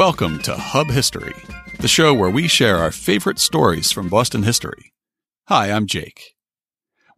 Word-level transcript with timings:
Welcome 0.00 0.38
to 0.44 0.56
Hub 0.56 0.88
History, 0.88 1.34
the 1.78 1.86
show 1.86 2.14
where 2.14 2.30
we 2.30 2.48
share 2.48 2.78
our 2.78 2.90
favorite 2.90 3.38
stories 3.38 3.92
from 3.92 4.08
Boston 4.08 4.44
history. 4.44 4.94
Hi, 5.48 5.70
I'm 5.70 5.86
Jake. 5.86 6.36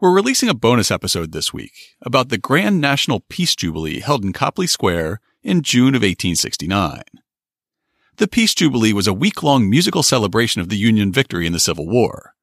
We're 0.00 0.12
releasing 0.12 0.48
a 0.48 0.54
bonus 0.54 0.90
episode 0.90 1.30
this 1.30 1.52
week 1.52 1.94
about 2.02 2.28
the 2.28 2.38
Grand 2.38 2.80
National 2.80 3.20
Peace 3.28 3.54
Jubilee 3.54 4.00
held 4.00 4.24
in 4.24 4.32
Copley 4.32 4.66
Square 4.66 5.20
in 5.44 5.62
June 5.62 5.94
of 5.94 6.02
1869. 6.02 7.02
The 8.16 8.26
Peace 8.26 8.52
Jubilee 8.52 8.92
was 8.92 9.06
a 9.06 9.14
week 9.14 9.44
long 9.44 9.70
musical 9.70 10.02
celebration 10.02 10.60
of 10.60 10.68
the 10.68 10.76
Union 10.76 11.12
victory 11.12 11.46
in 11.46 11.52
the 11.52 11.60
Civil 11.60 11.86
War. 11.86 12.34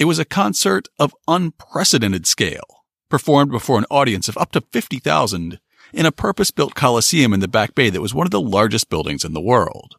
It 0.00 0.06
was 0.06 0.18
a 0.18 0.24
concert 0.24 0.88
of 0.98 1.14
unprecedented 1.28 2.26
scale, 2.26 2.82
performed 3.08 3.52
before 3.52 3.78
an 3.78 3.86
audience 3.88 4.28
of 4.28 4.36
up 4.36 4.50
to 4.50 4.62
50,000 4.72 5.60
in 5.92 6.06
a 6.06 6.12
purpose 6.12 6.50
built 6.50 6.74
coliseum 6.74 7.32
in 7.32 7.40
the 7.40 7.48
Back 7.48 7.74
Bay 7.74 7.90
that 7.90 8.00
was 8.00 8.14
one 8.14 8.26
of 8.26 8.30
the 8.30 8.40
largest 8.40 8.88
buildings 8.88 9.24
in 9.24 9.32
the 9.32 9.40
world. 9.40 9.96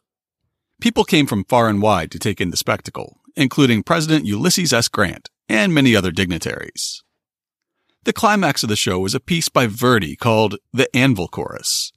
People 0.79 1.03
came 1.03 1.27
from 1.27 1.45
far 1.45 1.69
and 1.69 1.81
wide 1.81 2.11
to 2.11 2.19
take 2.19 2.41
in 2.41 2.49
the 2.49 2.57
spectacle, 2.57 3.19
including 3.35 3.83
President 3.83 4.25
Ulysses 4.25 4.73
S. 4.73 4.87
Grant 4.87 5.29
and 5.47 5.73
many 5.73 5.95
other 5.95 6.11
dignitaries. 6.11 7.03
The 8.03 8.13
climax 8.13 8.63
of 8.63 8.69
the 8.69 8.75
show 8.75 8.99
was 8.99 9.13
a 9.13 9.19
piece 9.19 9.47
by 9.47 9.67
Verdi 9.67 10.15
called 10.15 10.57
The 10.73 10.93
Anvil 10.95 11.27
Chorus. 11.27 11.91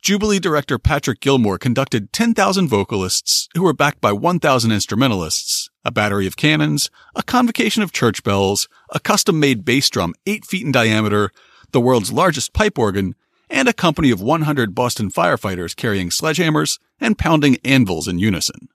Jubilee 0.00 0.38
director 0.38 0.78
Patrick 0.78 1.20
Gilmore 1.20 1.58
conducted 1.58 2.12
10,000 2.12 2.68
vocalists 2.68 3.48
who 3.54 3.62
were 3.62 3.74
backed 3.74 4.00
by 4.00 4.12
1,000 4.12 4.70
instrumentalists, 4.70 5.68
a 5.84 5.90
battery 5.90 6.26
of 6.26 6.36
cannons, 6.36 6.88
a 7.16 7.22
convocation 7.22 7.82
of 7.82 7.92
church 7.92 8.22
bells, 8.22 8.68
a 8.90 9.00
custom 9.00 9.40
made 9.40 9.64
bass 9.64 9.90
drum 9.90 10.14
8 10.24 10.44
feet 10.44 10.64
in 10.64 10.72
diameter, 10.72 11.32
the 11.72 11.80
world's 11.80 12.12
largest 12.12 12.52
pipe 12.52 12.78
organ, 12.78 13.14
and 13.50 13.68
a 13.68 13.72
company 13.72 14.10
of 14.10 14.20
100 14.20 14.74
Boston 14.74 15.10
firefighters 15.10 15.74
carrying 15.74 16.10
sledgehammers 16.10 16.78
and 17.00 17.18
pounding 17.18 17.56
anvils 17.64 18.08
in 18.08 18.18
unison. 18.18 18.68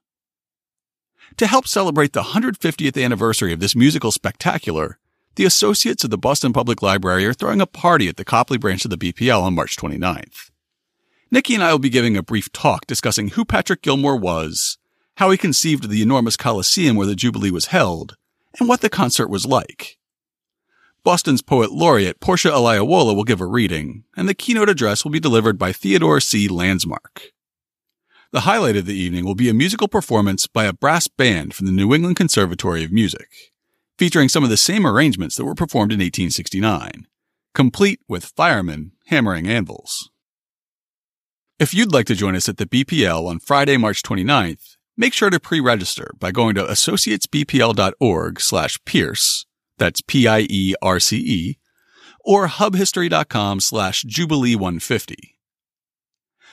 To 1.38 1.46
help 1.46 1.66
celebrate 1.66 2.12
the 2.12 2.22
150th 2.22 3.02
anniversary 3.02 3.52
of 3.52 3.60
this 3.60 3.74
musical 3.74 4.12
spectacular, 4.12 4.98
the 5.36 5.44
Associates 5.44 6.04
of 6.04 6.10
the 6.10 6.18
Boston 6.18 6.52
Public 6.52 6.80
Library 6.80 7.26
are 7.26 7.32
throwing 7.32 7.60
a 7.60 7.66
party 7.66 8.08
at 8.08 8.16
the 8.16 8.24
Copley 8.24 8.56
branch 8.56 8.84
of 8.84 8.90
the 8.90 8.96
BPL 8.96 9.42
on 9.42 9.54
March 9.54 9.76
29th. 9.76 10.50
Nikki 11.30 11.54
and 11.54 11.64
I 11.64 11.72
will 11.72 11.80
be 11.80 11.90
giving 11.90 12.16
a 12.16 12.22
brief 12.22 12.52
talk 12.52 12.86
discussing 12.86 13.30
who 13.30 13.44
Patrick 13.44 13.82
Gilmore 13.82 14.16
was, 14.16 14.78
how 15.16 15.30
he 15.30 15.36
conceived 15.36 15.88
the 15.88 16.02
enormous 16.02 16.36
Coliseum 16.36 16.94
where 16.94 17.06
the 17.06 17.16
Jubilee 17.16 17.50
was 17.50 17.66
held, 17.66 18.16
and 18.60 18.68
what 18.68 18.80
the 18.80 18.88
concert 18.88 19.28
was 19.28 19.44
like. 19.44 19.98
Boston's 21.04 21.42
poet 21.42 21.70
laureate 21.70 22.18
Porsha 22.18 22.50
Olayiwola 22.50 23.14
will 23.14 23.24
give 23.24 23.42
a 23.42 23.46
reading, 23.46 24.04
and 24.16 24.26
the 24.26 24.32
keynote 24.32 24.70
address 24.70 25.04
will 25.04 25.10
be 25.10 25.20
delivered 25.20 25.58
by 25.58 25.70
Theodore 25.70 26.18
C. 26.18 26.48
Landsmark. 26.48 27.30
The 28.32 28.40
highlight 28.40 28.76
of 28.76 28.86
the 28.86 28.94
evening 28.94 29.26
will 29.26 29.34
be 29.34 29.50
a 29.50 29.54
musical 29.54 29.86
performance 29.86 30.46
by 30.46 30.64
a 30.64 30.72
brass 30.72 31.06
band 31.06 31.52
from 31.52 31.66
the 31.66 31.72
New 31.72 31.92
England 31.92 32.16
Conservatory 32.16 32.84
of 32.84 32.90
Music, 32.90 33.28
featuring 33.98 34.30
some 34.30 34.44
of 34.44 34.48
the 34.48 34.56
same 34.56 34.86
arrangements 34.86 35.36
that 35.36 35.44
were 35.44 35.54
performed 35.54 35.92
in 35.92 35.98
1869, 35.98 37.06
complete 37.54 38.00
with 38.08 38.32
firemen 38.34 38.92
hammering 39.08 39.46
anvils. 39.46 40.10
If 41.58 41.74
you'd 41.74 41.92
like 41.92 42.06
to 42.06 42.14
join 42.14 42.34
us 42.34 42.48
at 42.48 42.56
the 42.56 42.66
BPL 42.66 43.28
on 43.28 43.40
Friday, 43.40 43.76
March 43.76 44.02
29th, 44.02 44.76
make 44.96 45.12
sure 45.12 45.28
to 45.28 45.38
pre-register 45.38 46.12
by 46.18 46.32
going 46.32 46.54
to 46.54 46.64
associatesbpl.org 46.64 48.40
slash 48.40 48.82
pierce 48.86 49.44
that's 49.78 50.00
P-I-E-R-C-E, 50.00 51.58
or 52.24 52.48
hubhistory.com 52.48 53.60
slash 53.60 54.04
jubilee150. 54.04 55.14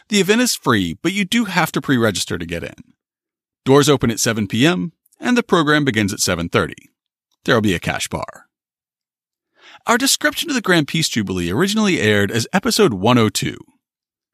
The 0.09 0.19
event 0.19 0.41
is 0.41 0.55
free, 0.55 0.97
but 1.01 1.13
you 1.13 1.23
do 1.23 1.45
have 1.45 1.71
to 1.71 1.81
pre-register 1.81 2.37
to 2.37 2.45
get 2.45 2.63
in. 2.63 2.75
Doors 3.63 3.87
open 3.89 4.11
at 4.11 4.19
7 4.19 4.47
p.m., 4.47 4.91
and 5.19 5.37
the 5.37 5.43
program 5.43 5.85
begins 5.85 6.11
at 6.11 6.19
7.30. 6.19 6.73
There 7.45 7.55
will 7.55 7.61
be 7.61 7.75
a 7.75 7.79
cash 7.79 8.07
bar. 8.07 8.47
Our 9.87 9.97
description 9.97 10.49
of 10.49 10.55
the 10.55 10.61
Grand 10.61 10.87
Peace 10.87 11.09
Jubilee 11.09 11.49
originally 11.49 11.99
aired 11.99 12.31
as 12.31 12.47
episode 12.53 12.93
102. 12.93 13.57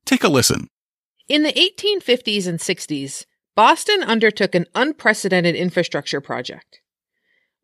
Take 0.05 0.23
a 0.23 0.29
listen. 0.29 0.69
In 1.27 1.43
the 1.43 1.53
1850s 1.53 2.47
and 2.47 2.59
60s, 2.59 3.25
Boston 3.55 4.03
undertook 4.03 4.55
an 4.55 4.65
unprecedented 4.75 5.55
infrastructure 5.55 6.21
project. 6.21 6.81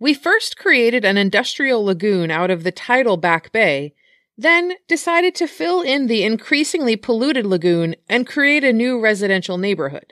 We 0.03 0.13
first 0.13 0.57
created 0.57 1.05
an 1.05 1.15
industrial 1.15 1.85
lagoon 1.85 2.29
out 2.29 2.51
of 2.51 2.63
the 2.63 2.73
tidal 2.73 3.15
Back 3.15 3.53
Bay, 3.53 3.93
then 4.37 4.73
decided 4.85 5.33
to 5.35 5.47
fill 5.47 5.81
in 5.81 6.07
the 6.07 6.23
increasingly 6.23 6.97
polluted 6.97 7.45
lagoon 7.45 7.95
and 8.09 8.27
create 8.27 8.65
a 8.65 8.73
new 8.73 8.99
residential 8.99 9.57
neighborhood. 9.57 10.11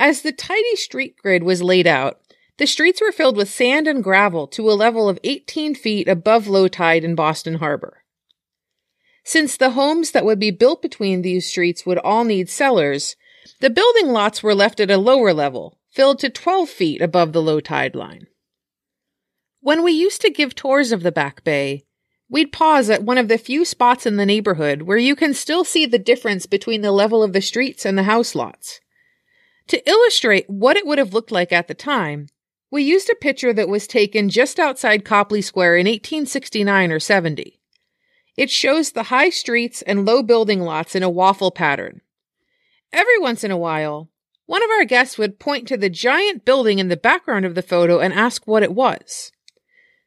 As 0.00 0.22
the 0.22 0.32
tidy 0.32 0.74
street 0.76 1.18
grid 1.18 1.42
was 1.42 1.62
laid 1.62 1.86
out, 1.86 2.22
the 2.56 2.66
streets 2.66 3.02
were 3.02 3.12
filled 3.12 3.36
with 3.36 3.50
sand 3.50 3.86
and 3.86 4.02
gravel 4.02 4.46
to 4.46 4.70
a 4.70 4.72
level 4.72 5.06
of 5.06 5.18
18 5.22 5.74
feet 5.74 6.08
above 6.08 6.48
low 6.48 6.66
tide 6.66 7.04
in 7.04 7.14
Boston 7.14 7.56
Harbor. 7.56 8.04
Since 9.22 9.58
the 9.58 9.72
homes 9.72 10.12
that 10.12 10.24
would 10.24 10.38
be 10.38 10.50
built 10.50 10.80
between 10.80 11.20
these 11.20 11.46
streets 11.46 11.84
would 11.84 11.98
all 11.98 12.24
need 12.24 12.48
cellars, 12.48 13.16
the 13.60 13.68
building 13.68 14.08
lots 14.08 14.42
were 14.42 14.54
left 14.54 14.80
at 14.80 14.90
a 14.90 14.96
lower 14.96 15.34
level, 15.34 15.78
filled 15.90 16.20
to 16.20 16.30
12 16.30 16.70
feet 16.70 17.02
above 17.02 17.34
the 17.34 17.42
low 17.42 17.60
tide 17.60 17.94
line. 17.94 18.28
When 19.64 19.84
we 19.84 19.92
used 19.92 20.20
to 20.22 20.30
give 20.30 20.56
tours 20.56 20.90
of 20.90 21.04
the 21.04 21.12
Back 21.12 21.44
Bay, 21.44 21.84
we'd 22.28 22.50
pause 22.50 22.90
at 22.90 23.04
one 23.04 23.16
of 23.16 23.28
the 23.28 23.38
few 23.38 23.64
spots 23.64 24.06
in 24.06 24.16
the 24.16 24.26
neighborhood 24.26 24.82
where 24.82 24.98
you 24.98 25.14
can 25.14 25.32
still 25.34 25.62
see 25.62 25.86
the 25.86 26.00
difference 26.00 26.46
between 26.46 26.80
the 26.80 26.90
level 26.90 27.22
of 27.22 27.32
the 27.32 27.40
streets 27.40 27.86
and 27.86 27.96
the 27.96 28.02
house 28.02 28.34
lots. 28.34 28.80
To 29.68 29.88
illustrate 29.88 30.50
what 30.50 30.76
it 30.76 30.84
would 30.84 30.98
have 30.98 31.14
looked 31.14 31.30
like 31.30 31.52
at 31.52 31.68
the 31.68 31.74
time, 31.74 32.26
we 32.72 32.82
used 32.82 33.08
a 33.08 33.14
picture 33.14 33.52
that 33.52 33.68
was 33.68 33.86
taken 33.86 34.30
just 34.30 34.58
outside 34.58 35.04
Copley 35.04 35.40
Square 35.40 35.76
in 35.76 35.86
1869 35.86 36.90
or 36.90 36.98
70. 36.98 37.60
It 38.36 38.50
shows 38.50 38.90
the 38.90 39.04
high 39.04 39.30
streets 39.30 39.80
and 39.82 40.04
low 40.04 40.24
building 40.24 40.62
lots 40.62 40.96
in 40.96 41.04
a 41.04 41.08
waffle 41.08 41.52
pattern. 41.52 42.00
Every 42.92 43.18
once 43.20 43.44
in 43.44 43.52
a 43.52 43.56
while, 43.56 44.10
one 44.46 44.64
of 44.64 44.70
our 44.70 44.84
guests 44.84 45.18
would 45.18 45.38
point 45.38 45.68
to 45.68 45.76
the 45.76 45.88
giant 45.88 46.44
building 46.44 46.80
in 46.80 46.88
the 46.88 46.96
background 46.96 47.44
of 47.44 47.54
the 47.54 47.62
photo 47.62 48.00
and 48.00 48.12
ask 48.12 48.44
what 48.44 48.64
it 48.64 48.74
was. 48.74 49.30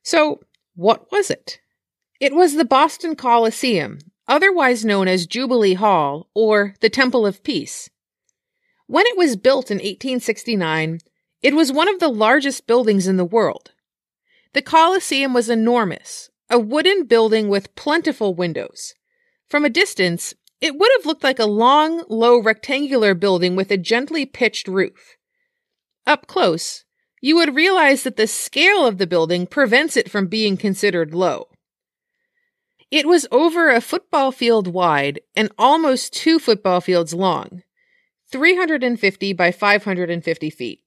So, 0.05 0.41
what 0.75 1.11
was 1.11 1.31
it? 1.31 1.59
It 2.19 2.35
was 2.35 2.53
the 2.53 2.63
Boston 2.63 3.15
Coliseum, 3.15 3.97
otherwise 4.27 4.85
known 4.85 5.07
as 5.07 5.25
Jubilee 5.25 5.73
Hall 5.73 6.29
or 6.35 6.75
the 6.79 6.91
Temple 6.91 7.25
of 7.25 7.41
Peace. 7.41 7.89
When 8.85 9.07
it 9.07 9.17
was 9.17 9.35
built 9.35 9.71
in 9.71 9.77
1869, 9.77 10.99
it 11.41 11.55
was 11.55 11.71
one 11.71 11.89
of 11.89 11.99
the 11.99 12.07
largest 12.09 12.67
buildings 12.67 13.07
in 13.07 13.17
the 13.17 13.25
world. 13.25 13.71
The 14.53 14.61
Coliseum 14.61 15.33
was 15.33 15.49
enormous, 15.49 16.29
a 16.51 16.59
wooden 16.59 17.05
building 17.05 17.49
with 17.49 17.73
plentiful 17.73 18.35
windows. 18.35 18.93
From 19.49 19.65
a 19.65 19.71
distance, 19.71 20.35
it 20.61 20.77
would 20.77 20.91
have 20.97 21.07
looked 21.07 21.23
like 21.23 21.39
a 21.39 21.45
long, 21.45 22.03
low 22.09 22.37
rectangular 22.37 23.15
building 23.15 23.55
with 23.55 23.71
a 23.71 23.77
gently 23.77 24.27
pitched 24.27 24.67
roof. 24.67 25.17
Up 26.05 26.27
close, 26.27 26.84
you 27.25 27.35
would 27.35 27.55
realize 27.55 28.03
that 28.03 28.17
the 28.17 28.27
scale 28.27 28.85
of 28.85 28.99
the 28.99 29.07
building 29.07 29.47
prevents 29.47 29.97
it 29.97 30.11
from 30.11 30.27
being 30.27 30.55
considered 30.55 31.11
low. 31.11 31.47
It 32.91 33.07
was 33.07 33.25
over 33.31 33.71
a 33.71 33.81
football 33.81 34.31
field 34.31 34.67
wide 34.67 35.21
and 35.35 35.51
almost 35.57 36.13
two 36.13 36.37
football 36.37 36.81
fields 36.81 37.15
long, 37.15 37.63
350 38.31 39.33
by 39.33 39.51
550 39.51 40.49
feet. 40.51 40.81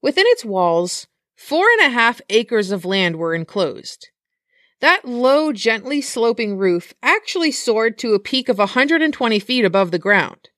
Within 0.00 0.24
its 0.28 0.44
walls, 0.44 1.08
four 1.34 1.66
and 1.68 1.80
a 1.80 1.92
half 1.92 2.20
acres 2.30 2.70
of 2.70 2.84
land 2.84 3.16
were 3.16 3.34
enclosed. 3.34 4.10
That 4.78 5.04
low, 5.04 5.52
gently 5.52 6.00
sloping 6.00 6.58
roof 6.58 6.94
actually 7.02 7.50
soared 7.50 7.98
to 7.98 8.14
a 8.14 8.20
peak 8.20 8.48
of 8.48 8.58
120 8.58 9.40
feet 9.40 9.64
above 9.64 9.90
the 9.90 9.98
ground. 9.98 10.50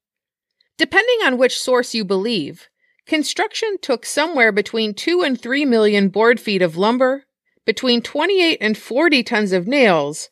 Depending 0.77 1.21
on 1.25 1.39
which 1.39 1.59
source 1.59 1.95
you 1.95 2.05
believe, 2.05 2.69
Construction 3.07 3.77
took 3.81 4.05
somewhere 4.05 4.51
between 4.51 4.93
2 4.93 5.23
and 5.23 5.41
3 5.41 5.65
million 5.65 6.09
board 6.09 6.41
feet 6.41 6.61
of 6.61 6.77
lumber, 6.77 7.25
between 7.65 8.03
28 8.03 8.59
and 8.61 8.77
40 8.77 9.23
tons 9.23 9.53
of 9.53 9.69
nails, 9.69 10.29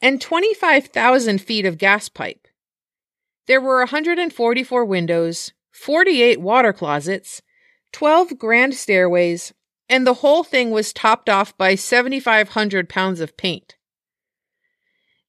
and 0.00 0.20
25,000 0.20 1.40
feet 1.40 1.66
of 1.66 1.78
gas 1.78 2.08
pipe. 2.08 2.46
There 3.46 3.60
were 3.60 3.78
144 3.78 4.84
windows, 4.84 5.52
48 5.72 6.40
water 6.40 6.72
closets, 6.72 7.42
12 7.92 8.38
grand 8.38 8.74
stairways, 8.74 9.52
and 9.88 10.06
the 10.06 10.14
whole 10.14 10.44
thing 10.44 10.70
was 10.70 10.92
topped 10.92 11.28
off 11.28 11.56
by 11.58 11.74
7,500 11.74 12.88
pounds 12.88 13.20
of 13.20 13.36
paint. 13.36 13.76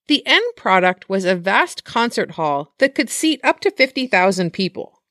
The 0.07 0.25
end 0.27 0.43
product 0.55 1.09
was 1.09 1.25
a 1.25 1.35
vast 1.35 1.83
concert 1.83 2.31
hall 2.31 2.73
that 2.77 2.93
could 2.93 3.09
seat 3.09 3.39
up 3.43 3.59
to 3.61 3.71
50,000 3.71 4.51
people. 4.51 5.02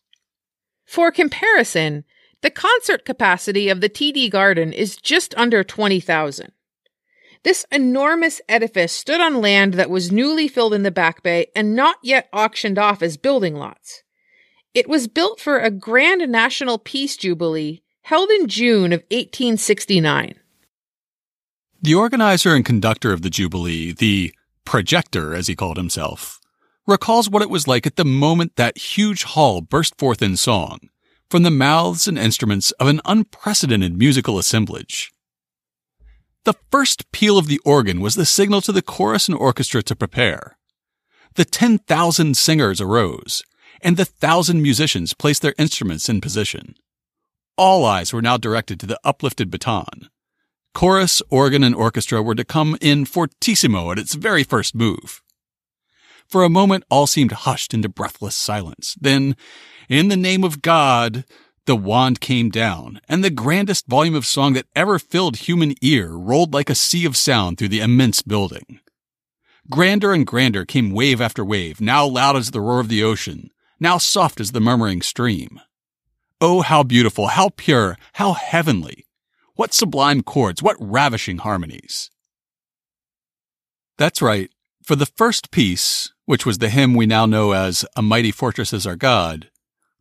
For 0.93 1.11
comparison, 1.11 2.05
the 2.43 2.51
concert 2.51 3.07
capacity 3.07 3.71
of 3.71 3.81
the 3.81 3.89
TD 3.89 4.31
Garden 4.31 4.75
is 4.75 4.99
just 4.99 5.35
under 5.39 5.65
20,000. 5.65 6.53
This 7.45 7.65
enormous 7.73 8.43
edifice 8.47 8.93
stood 8.93 9.19
on 9.19 9.41
land 9.41 9.73
that 9.73 9.89
was 9.89 10.13
newly 10.13 10.49
filled 10.49 10.75
in 10.75 10.83
the 10.83 10.91
Back 10.91 11.23
Bay 11.23 11.47
and 11.57 11.75
not 11.75 11.97
yet 12.03 12.29
auctioned 12.31 12.79
off 12.79 13.01
as 13.01 13.17
building 13.17 13.55
lots. 13.55 14.03
It 14.75 14.87
was 14.87 15.09
built 15.09 15.41
for 15.41 15.59
a 15.59 15.71
Grand 15.71 16.31
National 16.31 16.77
Peace 16.77 17.17
Jubilee 17.17 17.83
held 18.03 18.29
in 18.29 18.47
June 18.47 18.93
of 18.93 19.01
1869. 19.11 20.35
The 21.81 21.95
organizer 21.95 22.55
and 22.55 22.67
conductor 22.67 23.15
of 23.15 23.23
the 23.23 23.31
Jubilee, 23.31 23.93
the 23.93 24.35
projector 24.67 25.35
as 25.35 25.47
he 25.47 25.57
called 25.57 25.79
himself, 25.79 26.42
recalls 26.87 27.31
what 27.31 27.43
it 27.43 27.51
was 27.51 27.69
like 27.69 27.87
at 27.87 27.97
the 27.97 28.05
moment 28.05 28.57
that 28.57 28.79
huge 28.79 29.25
hall 29.25 29.61
burst 29.61 29.97
forth 29.99 30.23
in 30.23 30.37
song 30.37 30.79
from 31.33 31.45
the 31.45 31.51
mouths 31.51 32.07
and 32.07 32.19
instruments 32.19 32.73
of 32.73 32.89
an 32.89 33.01
unprecedented 33.07 33.97
musical 33.97 34.39
assemblage. 34.39 35.11
The 36.45 36.53
first 36.71 37.11
peal 37.11 37.39
of 37.39 37.47
the 37.47 37.59
organ 37.65 38.03
was 38.03 38.17
the 38.17 38.27
signal 38.27 38.61
to 38.61 38.71
the 38.71 38.83
chorus 38.83 39.29
and 39.29 39.39
orchestra 39.39 39.83
to 39.85 39.97
prepare. 39.97 40.59
The 41.37 41.47
10,000 41.47 42.37
singers 42.37 42.83
arose, 42.83 43.43
and 43.81 43.97
the 43.97 44.05
thousand 44.05 44.61
musicians 44.61 45.15
placed 45.15 45.41
their 45.41 45.55
instruments 45.57 46.11
in 46.11 46.21
position. 46.21 46.75
All 47.57 47.87
eyes 47.87 48.13
were 48.13 48.21
now 48.21 48.37
directed 48.37 48.79
to 48.81 48.87
the 48.87 49.01
uplifted 49.03 49.51
baton. 49.51 50.11
Chorus, 50.75 51.23
organ, 51.31 51.65
and 51.65 51.75
orchestra 51.75 52.21
were 52.21 52.35
to 52.35 52.45
come 52.45 52.77
in 52.83 53.07
fortissimo 53.07 53.91
at 53.91 53.99
its 53.99 54.13
very 54.13 54.45
first 54.45 54.75
move. 54.75 55.23
For 56.33 56.45
a 56.45 56.49
moment, 56.49 56.85
all 56.89 57.07
seemed 57.07 57.33
hushed 57.33 57.75
into 57.75 57.91
breathless 57.91 58.35
silence. 58.35 58.97
Then, 58.99 59.37
in 59.91 60.09
the 60.09 60.17
name 60.17 60.45
of 60.45 60.63
God, 60.63 61.27
the 61.67 61.77
wand 61.77 62.23
came 62.23 62.49
down, 62.49 63.03
and 63.07 63.23
the 63.23 63.29
grandest 63.29 63.87
volume 63.87 64.15
of 64.15 64.25
song 64.25 64.55
that 64.55 64.65
ever 64.75 64.99
filled 64.99 65.37
human 65.37 65.75
ear 65.83 66.13
rolled 66.13 66.55
like 66.55 66.71
a 66.71 66.75
sea 66.75 67.05
of 67.05 67.19
sound 67.19 67.59
through 67.59 67.69
the 67.69 67.81
immense 67.81 68.23
building. 68.23 68.81
Grander 69.69 70.15
and 70.15 70.27
grander 70.27 70.65
came 70.65 70.91
wave 70.91 71.21
after 71.21 71.45
wave, 71.45 71.83
now 71.83 72.07
loud 72.07 72.35
as 72.37 72.53
the 72.53 72.63
roar 72.63 72.81
of 72.81 72.89
the 72.89 73.03
ocean, 73.03 73.51
now 73.79 73.99
soft 73.99 74.41
as 74.41 74.53
the 74.53 74.61
murmuring 74.61 75.03
stream. 75.03 75.61
Oh, 76.41 76.63
how 76.63 76.83
beautiful, 76.83 77.27
how 77.27 77.51
pure, 77.59 77.99
how 78.15 78.33
heavenly! 78.33 79.05
What 79.55 79.75
sublime 79.75 80.23
chords, 80.23 80.63
what 80.63 80.79
ravishing 80.81 81.37
harmonies! 81.37 82.11
That's 83.99 84.23
right. 84.23 84.51
For 84.83 84.97
the 84.97 85.05
first 85.05 85.51
piece, 85.51 86.12
which 86.25 86.47
was 86.47 86.59
the 86.59 86.69
hymn 86.69 86.95
we 86.95 87.07
now 87.07 87.27
know 87.27 87.53
as 87.53 87.85
A 87.97 88.03
Mighty 88.03 88.31
Fortress 88.31 88.73
is 88.73 88.87
Our 88.87 88.97
God, 88.97 89.51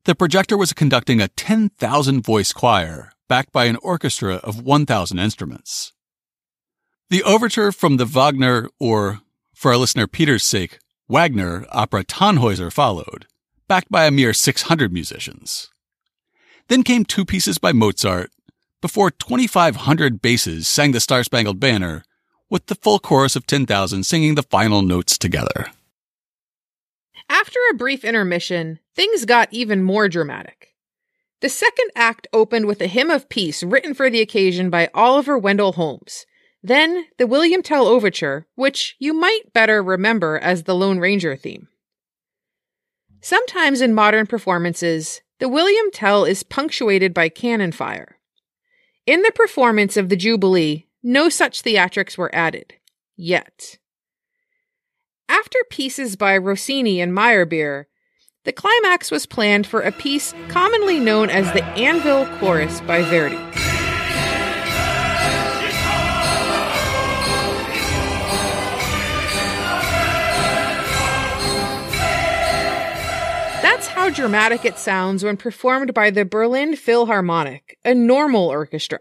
the 0.06 0.16
projector 0.16 0.58
was 0.58 0.74
conducting 0.74 1.22
a 1.22 1.28
10,000 1.28 2.22
voice 2.24 2.54
choir 2.54 3.12
backed 3.28 3.52
by 3.52 3.66
an 3.66 3.78
orchestra 3.78 4.36
of 4.36 4.64
1,000 4.64 5.20
instruments. 5.20 5.94
The 7.10 7.24
overture 7.24 7.72
from 7.72 7.98
the 7.98 8.06
Wagner, 8.06 8.70
or 8.80 9.22
for 9.54 9.72
our 9.72 9.78
listener 9.78 10.08
Peter's 10.08 10.44
sake, 10.44 10.80
Wagner 11.08 11.66
opera 11.70 12.04
Tannhäuser 12.04 12.72
followed, 12.72 13.28
backed 13.68 13.92
by 13.92 14.06
a 14.06 14.12
mere 14.12 14.34
600 14.34 14.92
musicians. 14.92 15.70
Then 16.68 16.84
came 16.84 17.06
two 17.06 17.26
pieces 17.26 17.58
by 17.58 17.74
Mozart, 17.74 18.32
before 18.82 19.12
2,500 19.12 20.22
basses 20.22 20.68
sang 20.68 20.92
the 20.92 21.00
Star 21.00 21.24
Spangled 21.24 21.60
Banner, 21.60 22.04
with 22.50 22.66
the 22.66 22.76
full 22.76 22.98
chorus 22.98 23.36
of 23.36 23.46
10,000 23.46 24.04
singing 24.04 24.36
the 24.36 24.44
final 24.44 24.82
notes 24.82 25.18
together. 25.18 25.68
After 27.32 27.60
a 27.72 27.76
brief 27.76 28.04
intermission, 28.04 28.80
things 28.94 29.24
got 29.24 29.48
even 29.52 29.82
more 29.82 30.10
dramatic. 30.10 30.76
The 31.40 31.48
second 31.48 31.90
act 31.96 32.28
opened 32.34 32.66
with 32.66 32.82
a 32.82 32.88
hymn 32.88 33.10
of 33.10 33.30
peace 33.30 33.64
written 33.64 33.94
for 33.94 34.10
the 34.10 34.20
occasion 34.20 34.70
by 34.70 34.90
Oliver 34.94 35.38
Wendell 35.38 35.72
Holmes. 35.72 36.26
Then 36.62 37.06
the 37.18 37.26
William 37.26 37.64
Tell 37.64 37.88
Overture, 37.88 38.48
which 38.56 38.98
you 39.00 39.14
might 39.14 39.54
better 39.54 39.82
remember 39.82 40.40
as 40.40 40.64
the 40.64 40.76
Lone 40.76 41.00
Ranger 41.00 41.38
theme. 41.38 41.70
Sometimes 43.22 43.80
in 43.80 43.94
modern 43.94 44.28
performances, 44.28 45.22
the 45.40 45.48
William 45.48 45.90
Tell 45.90 46.26
is 46.26 46.44
punctuated 46.44 47.14
by 47.14 47.30
cannon 47.30 47.72
fire. 47.72 48.18
In 49.06 49.22
the 49.22 49.32
performance 49.32 49.96
of 49.96 50.10
the 50.10 50.18
Jubilee, 50.18 50.88
no 51.02 51.30
such 51.30 51.64
theatrics 51.64 52.18
were 52.18 52.36
added. 52.36 52.74
Yet. 53.16 53.78
After 55.32 55.60
pieces 55.70 56.18
by 56.18 56.36
Rossini 56.38 57.00
and 57.00 57.14
Meyerbeer, 57.14 57.86
the 58.44 58.52
climax 58.52 59.10
was 59.10 59.26
planned 59.26 59.66
for 59.66 59.80
a 59.80 59.94
piece 59.94 60.34
commonly 60.50 61.00
known 61.00 61.30
as 61.30 61.46
the 61.54 61.64
Anvil 61.64 62.26
Chorus 62.38 62.82
by 62.82 63.02
Verdi. 63.04 63.38
That's 73.62 73.88
how 73.88 74.10
dramatic 74.10 74.66
it 74.66 74.78
sounds 74.78 75.24
when 75.24 75.38
performed 75.38 75.94
by 75.94 76.10
the 76.10 76.26
Berlin 76.26 76.76
Philharmonic, 76.76 77.78
a 77.86 77.94
normal 77.94 78.50
orchestra. 78.50 79.00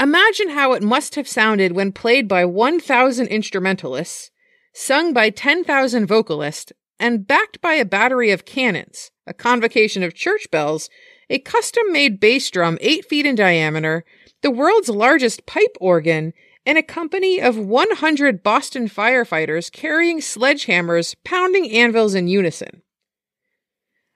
Imagine 0.00 0.48
how 0.48 0.72
it 0.72 0.82
must 0.82 1.16
have 1.16 1.28
sounded 1.28 1.72
when 1.72 1.92
played 1.92 2.28
by 2.28 2.46
1,000 2.46 3.26
instrumentalists 3.26 4.30
sung 4.72 5.12
by 5.12 5.30
10,000 5.30 6.06
vocalists, 6.06 6.72
and 7.00 7.26
backed 7.26 7.60
by 7.60 7.74
a 7.74 7.84
battery 7.84 8.30
of 8.30 8.44
cannons, 8.44 9.10
a 9.26 9.34
convocation 9.34 10.02
of 10.02 10.14
church 10.14 10.50
bells, 10.50 10.88
a 11.30 11.38
custom 11.38 11.92
made 11.92 12.20
bass 12.20 12.50
drum 12.50 12.78
8 12.80 13.04
feet 13.04 13.26
in 13.26 13.34
diameter, 13.34 14.04
the 14.42 14.50
world's 14.50 14.88
largest 14.88 15.46
pipe 15.46 15.76
organ, 15.80 16.32
and 16.64 16.78
a 16.78 16.82
company 16.82 17.40
of 17.40 17.56
100 17.58 18.42
Boston 18.42 18.88
firefighters 18.88 19.72
carrying 19.72 20.20
sledgehammers 20.20 21.16
pounding 21.24 21.70
anvils 21.70 22.14
in 22.14 22.28
unison. 22.28 22.82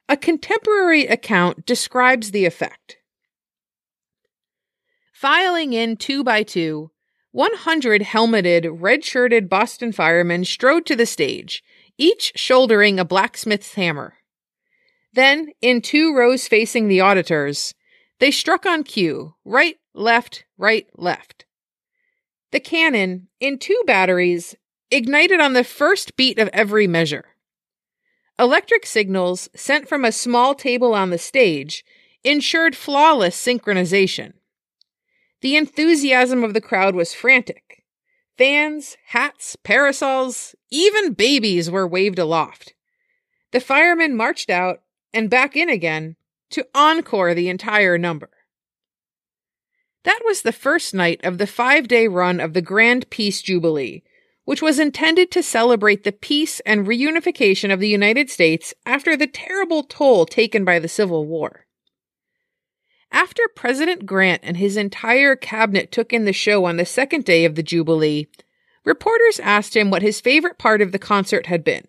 A 0.08 0.16
contemporary 0.16 1.06
account 1.06 1.64
describes 1.64 2.30
the 2.30 2.44
effect. 2.44 2.98
Filing 5.12 5.72
in 5.72 5.96
two 5.96 6.22
by 6.22 6.42
two, 6.42 6.90
100 7.32 8.02
helmeted, 8.02 8.66
red 8.70 9.04
shirted 9.04 9.48
Boston 9.48 9.90
firemen 9.90 10.44
strode 10.44 10.86
to 10.86 10.94
the 10.94 11.06
stage, 11.06 11.62
each 11.98 12.32
shouldering 12.36 13.00
a 13.00 13.04
blacksmith's 13.04 13.74
hammer. 13.74 14.14
Then, 15.14 15.48
in 15.60 15.82
two 15.82 16.14
rows 16.14 16.46
facing 16.46 16.88
the 16.88 17.00
auditors, 17.00 17.74
they 18.18 18.30
struck 18.30 18.64
on 18.66 18.84
cue 18.84 19.34
right, 19.44 19.76
left, 19.94 20.44
right, 20.56 20.86
left. 20.94 21.44
The 22.50 22.60
cannon, 22.60 23.28
in 23.40 23.58
two 23.58 23.82
batteries, 23.86 24.54
ignited 24.90 25.40
on 25.40 25.54
the 25.54 25.64
first 25.64 26.16
beat 26.16 26.38
of 26.38 26.50
every 26.52 26.86
measure. 26.86 27.24
Electric 28.38 28.84
signals 28.84 29.48
sent 29.54 29.88
from 29.88 30.04
a 30.04 30.12
small 30.12 30.54
table 30.54 30.94
on 30.94 31.10
the 31.10 31.18
stage 31.18 31.84
ensured 32.24 32.76
flawless 32.76 33.36
synchronization. 33.36 34.34
The 35.42 35.56
enthusiasm 35.56 36.44
of 36.44 36.54
the 36.54 36.60
crowd 36.60 36.94
was 36.94 37.12
frantic. 37.12 37.84
Fans, 38.38 38.96
hats, 39.08 39.56
parasols, 39.56 40.54
even 40.70 41.12
babies 41.12 41.68
were 41.70 41.86
waved 41.86 42.18
aloft. 42.18 42.74
The 43.50 43.60
firemen 43.60 44.16
marched 44.16 44.50
out 44.50 44.82
and 45.12 45.28
back 45.28 45.56
in 45.56 45.68
again 45.68 46.16
to 46.50 46.66
encore 46.74 47.34
the 47.34 47.48
entire 47.48 47.98
number. 47.98 48.30
That 50.04 50.20
was 50.24 50.42
the 50.42 50.52
first 50.52 50.94
night 50.94 51.20
of 51.24 51.38
the 51.38 51.46
five 51.46 51.88
day 51.88 52.06
run 52.06 52.38
of 52.38 52.52
the 52.52 52.62
Grand 52.62 53.10
Peace 53.10 53.42
Jubilee, 53.42 54.04
which 54.44 54.62
was 54.62 54.78
intended 54.78 55.32
to 55.32 55.42
celebrate 55.42 56.04
the 56.04 56.12
peace 56.12 56.60
and 56.60 56.86
reunification 56.86 57.72
of 57.72 57.80
the 57.80 57.88
United 57.88 58.30
States 58.30 58.74
after 58.86 59.16
the 59.16 59.26
terrible 59.26 59.82
toll 59.82 60.24
taken 60.24 60.64
by 60.64 60.78
the 60.78 60.88
Civil 60.88 61.26
War. 61.26 61.66
After 63.12 63.42
President 63.54 64.06
Grant 64.06 64.40
and 64.42 64.56
his 64.56 64.78
entire 64.78 65.36
cabinet 65.36 65.92
took 65.92 66.12
in 66.12 66.24
the 66.24 66.32
show 66.32 66.64
on 66.64 66.78
the 66.78 66.86
second 66.86 67.26
day 67.26 67.44
of 67.44 67.54
the 67.54 67.62
Jubilee, 67.62 68.26
reporters 68.84 69.38
asked 69.38 69.76
him 69.76 69.90
what 69.90 70.02
his 70.02 70.20
favorite 70.20 70.58
part 70.58 70.80
of 70.80 70.92
the 70.92 70.98
concert 70.98 71.46
had 71.46 71.62
been. 71.62 71.86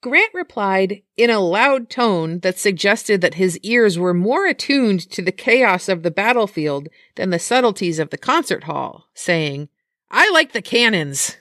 Grant 0.00 0.34
replied 0.34 1.02
in 1.16 1.30
a 1.30 1.40
loud 1.40 1.88
tone 1.88 2.40
that 2.40 2.58
suggested 2.58 3.20
that 3.20 3.34
his 3.34 3.58
ears 3.60 3.98
were 3.98 4.14
more 4.14 4.46
attuned 4.46 5.00
to 5.10 5.22
the 5.22 5.32
chaos 5.32 5.88
of 5.88 6.02
the 6.02 6.10
battlefield 6.10 6.88
than 7.16 7.30
the 7.30 7.38
subtleties 7.38 7.98
of 7.98 8.10
the 8.10 8.18
concert 8.18 8.64
hall, 8.64 9.08
saying, 9.14 9.68
I 10.10 10.30
like 10.30 10.52
the 10.52 10.62
cannons. 10.62 11.36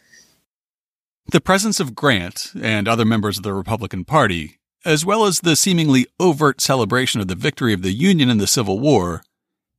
The 1.32 1.42
presence 1.42 1.80
of 1.80 1.94
Grant 1.94 2.52
and 2.60 2.88
other 2.88 3.06
members 3.06 3.38
of 3.38 3.44
the 3.44 3.54
Republican 3.54 4.06
Party 4.06 4.60
as 4.88 5.06
well 5.06 5.26
as 5.26 5.42
the 5.42 5.58
seemingly 5.58 6.08
overt 6.18 6.62
celebration 6.62 7.20
of 7.20 7.28
the 7.28 7.36
victory 7.36 7.74
of 7.74 7.82
the 7.82 7.92
Union 7.92 8.30
in 8.30 8.38
the 8.38 8.48
Civil 8.48 8.80
War, 8.80 9.22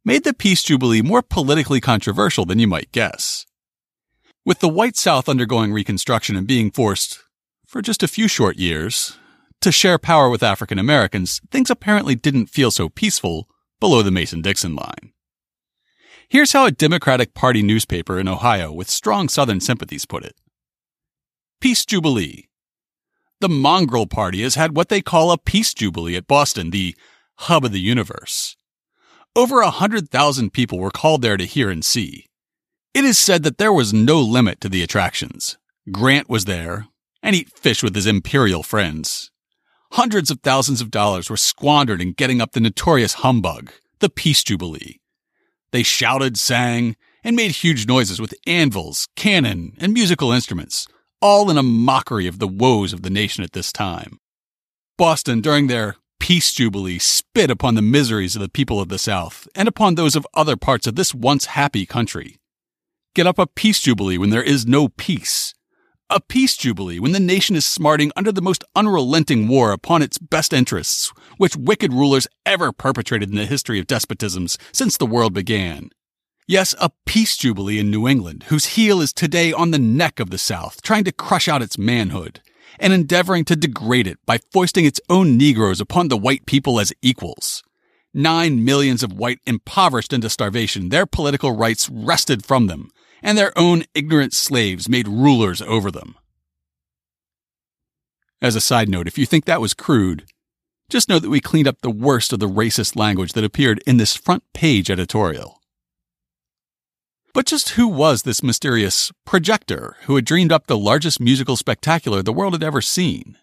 made 0.05 0.23
the 0.23 0.35
Peace 0.35 0.63
Jubilee 0.63 1.01
more 1.01 1.23
politically 1.23 1.81
controversial 1.81 2.45
than 2.45 2.59
you 2.59 2.67
might 2.67 2.93
guess. 2.93 3.47
With 4.45 4.61
the 4.61 4.69
white 4.69 4.97
South 4.97 5.27
undergoing 5.27 5.73
Reconstruction 5.73 6.37
and 6.37 6.47
being 6.47 6.71
forced, 6.71 7.21
for 7.67 7.81
just 7.81 8.03
a 8.03 8.09
few 8.09 8.29
short 8.29 8.59
years, 8.59 9.17
to 9.63 9.73
share 9.73 9.99
power 9.99 10.29
with 10.29 10.43
African 10.43 10.79
Americans, 10.79 11.41
things 11.51 11.71
apparently 11.71 12.15
didn't 12.15 12.51
feel 12.51 12.71
so 12.71 12.91
peaceful 12.91 13.49
below 13.81 14.03
the 14.03 14.11
Mason 14.11 14.43
Dixon 14.43 14.77
line. 14.77 15.15
Here's 16.29 16.53
how 16.53 16.67
a 16.67 16.71
Democratic 16.71 17.33
Party 17.33 17.63
newspaper 17.63 18.19
in 18.19 18.29
Ohio 18.29 18.71
with 18.71 18.91
strong 18.91 19.31
Southern 19.31 19.61
sympathies 19.61 20.05
put 20.05 20.23
it 20.23 20.37
Peace 21.63 21.87
Jubilee 21.87 22.48
the 23.41 23.49
Mongrel 23.49 24.07
Party 24.07 24.43
has 24.43 24.55
had 24.55 24.77
what 24.77 24.89
they 24.89 25.01
call 25.01 25.31
a 25.31 25.39
peace 25.39 25.73
jubilee 25.75 26.17
at 26.17 26.27
Boston, 26.27 26.71
the 26.71 26.97
hub 27.37 27.65
of 27.65 27.73
the 27.73 27.81
universe. 27.81 28.57
Over 29.37 29.61
a 29.61 29.71
hundred 29.71 30.11
thousand 30.11 30.53
people 30.53 30.79
were 30.79 30.91
called 30.91 31.23
there 31.23 31.37
to 31.37 31.45
hear 31.45 31.71
and 31.71 31.85
see. 31.85 32.27
It 32.95 33.05
is 33.05 33.19
said 33.19 33.45
that 33.45 33.59
there 33.59 33.73
was 33.73 33.93
no 33.93 34.21
limit 34.21 34.61
to 34.63 34.69
the 34.69 34.83
attractions. 34.83 35.57
Grant 35.93 36.29
was 36.29 36.47
there, 36.47 36.89
and 37.23 37.37
eat 37.37 37.57
fish 37.57 37.83
with 37.83 37.95
his 37.95 38.07
imperial 38.07 38.63
friends. 38.63 39.31
Hundreds 39.93 40.31
of 40.31 40.41
thousands 40.41 40.81
of 40.81 40.91
dollars 40.91 41.31
were 41.31 41.37
squandered 41.37 42.01
in 42.01 42.13
getting 42.13 42.41
up 42.41 42.53
the 42.53 42.61
notorious 42.61 43.15
humbug, 43.15 43.73
the 44.01 44.11
Peace 44.11 44.43
Jubilee. 44.43 45.01
They 45.71 45.83
shouted, 45.83 46.39
sang, 46.39 46.97
and 47.23 47.37
made 47.37 47.53
huge 47.53 47.87
noises 47.87 48.21
with 48.21 48.35
anvils, 48.47 49.09
cannon, 49.17 49.75
and 49.79 49.93
musical 49.93 50.33
instruments, 50.33 50.87
all 51.21 51.51
in 51.51 51.59
a 51.59 51.63
mockery 51.63 52.27
of 52.27 52.39
the 52.39 52.49
woes 52.49 52.93
of 52.93 53.03
the 53.03 53.11
nation 53.11 53.45
at 53.45 53.53
this 53.53 53.73
time. 53.73 54.19
Boston, 54.97 55.41
during 55.41 55.67
their 55.67 55.97
Peace 56.21 56.53
Jubilee, 56.53 56.99
spit 56.99 57.51
upon 57.51 57.75
the 57.75 57.83
miseries 57.83 58.37
of 58.37 58.43
the 58.43 58.49
people 58.49 58.81
of 58.81 58.89
the 58.89 58.99
South 58.99 59.49
and 59.55 59.69
upon 59.69 59.95
those 59.95 60.17
of 60.17 60.27
other 60.35 60.57
parts 60.57 60.87
of 60.87 60.97
this 60.97 61.15
once 61.15 61.47
happy 61.47 61.87
country. 61.87 62.37
Get 63.15 63.27
up 63.27 63.39
a 63.39 63.47
Peace 63.47 63.81
Jubilee 63.81 64.19
when 64.19 64.31
there 64.31 64.43
is 64.43 64.67
no 64.67 64.89
peace. 64.89 65.55
A 66.11 66.21
peace 66.21 66.57
jubilee 66.57 66.99
when 66.99 67.13
the 67.13 67.21
nation 67.21 67.55
is 67.55 67.67
smarting 67.67 68.11
under 68.17 68.33
the 68.33 68.41
most 68.41 68.65
unrelenting 68.75 69.47
war 69.47 69.73
upon 69.73 70.01
its 70.01 70.17
best 70.17 70.55
interests, 70.55 71.13
which 71.37 71.55
wicked 71.55 71.93
rulers 71.93 72.27
ever 72.47 72.73
perpetrated 72.73 73.29
in 73.29 73.37
the 73.37 73.45
history 73.45 73.79
of 73.79 73.87
despotisms 73.87 74.57
since 74.73 74.97
the 74.97 75.05
world 75.05 75.35
began. 75.35 75.91
Yes, 76.51 76.75
a 76.81 76.91
peace 77.05 77.37
jubilee 77.37 77.79
in 77.79 77.91
New 77.91 78.09
England, 78.09 78.45
whose 78.45 78.65
heel 78.69 79.03
is 79.03 79.13
today 79.13 79.53
on 79.53 79.71
the 79.71 79.79
neck 79.79 80.19
of 80.19 80.31
the 80.31 80.39
South, 80.39 80.81
trying 80.81 81.05
to 81.05 81.13
crush 81.13 81.47
out 81.47 81.61
its 81.61 81.77
manhood, 81.77 82.41
and 82.81 82.91
endeavoring 82.91 83.45
to 83.45 83.55
degrade 83.55 84.07
it 84.07 84.17
by 84.25 84.39
foisting 84.51 84.87
its 84.87 84.99
own 85.11 85.37
Negroes 85.37 85.79
upon 85.79 86.09
the 86.09 86.17
white 86.17 86.47
people 86.47 86.81
as 86.81 86.91
equals. 87.03 87.63
Nine 88.15 88.65
millions 88.65 89.03
of 89.03 89.13
white 89.13 89.41
impoverished 89.47 90.15
into 90.15 90.31
starvation, 90.31 90.89
their 90.89 91.05
political 91.05 91.55
rights 91.55 91.91
wrested 91.91 92.47
from 92.47 92.67
them, 92.67 92.89
and 93.23 93.37
their 93.37 93.53
own 93.55 93.85
ignorant 93.95 94.33
slaves 94.33 94.89
made 94.89 95.07
rulers 95.07 95.61
over 95.61 95.91
them. 95.91 96.15
As 98.41 98.57
a 98.57 98.63
side 98.63 98.89
note, 98.89 99.07
if 99.07 99.19
you 99.19 99.27
think 99.27 99.45
that 99.45 99.61
was 99.61 99.75
crude, 99.75 100.25
just 100.89 101.11
know 101.11 101.19
that 101.19 101.29
we 101.29 101.43
cleaned 101.43 101.69
up 101.69 101.83
the 101.83 101.91
worst 101.91 102.33
of 102.33 102.39
the 102.39 102.49
racist 102.49 102.97
language 102.97 103.35
that 103.35 103.45
appeared 103.45 103.83
in 103.87 103.99
this 103.99 104.17
front 104.17 104.45
page 104.55 104.91
editorial. 104.91 105.58
But 107.35 107.47
just 107.47 107.71
who 107.71 107.87
was 107.89 108.23
this 108.23 108.43
mysterious 108.43 109.13
projector 109.25 109.97
who 110.03 110.17
had 110.17 110.25
dreamed 110.25 110.53
up 110.53 110.67
the 110.67 110.79
largest 110.79 111.21
musical 111.21 111.57
spectacular 111.57 112.23
the 112.23 112.33
world 112.33 112.55
had 112.55 112.63
ever 112.63 112.81
seen? 112.81 113.37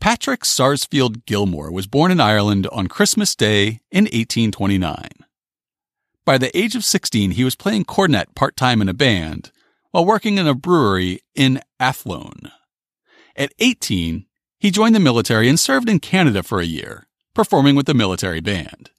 Patrick 0.00 0.44
Sarsfield 0.44 1.24
Gilmore 1.24 1.72
was 1.72 1.86
born 1.86 2.10
in 2.10 2.20
Ireland 2.20 2.66
on 2.70 2.86
Christmas 2.86 3.34
Day 3.34 3.80
in 3.90 4.04
1829. 4.04 5.08
By 6.24 6.38
the 6.38 6.56
age 6.56 6.74
of 6.74 6.84
16, 6.84 7.32
he 7.32 7.44
was 7.44 7.54
playing 7.54 7.84
cornet 7.84 8.34
part 8.34 8.56
time 8.56 8.82
in 8.82 8.88
a 8.88 8.94
band 8.94 9.52
while 9.92 10.04
working 10.04 10.38
in 10.38 10.46
a 10.46 10.54
brewery 10.54 11.20
in 11.34 11.60
Athlone. 11.80 12.50
At 13.36 13.52
18, 13.58 14.26
he 14.58 14.70
joined 14.70 14.94
the 14.94 15.00
military 15.00 15.48
and 15.48 15.58
served 15.58 15.88
in 15.88 16.00
Canada 16.00 16.42
for 16.42 16.60
a 16.60 16.66
year, 16.66 17.06
performing 17.34 17.76
with 17.76 17.86
the 17.86 17.94
military 17.94 18.40
band. 18.40 18.90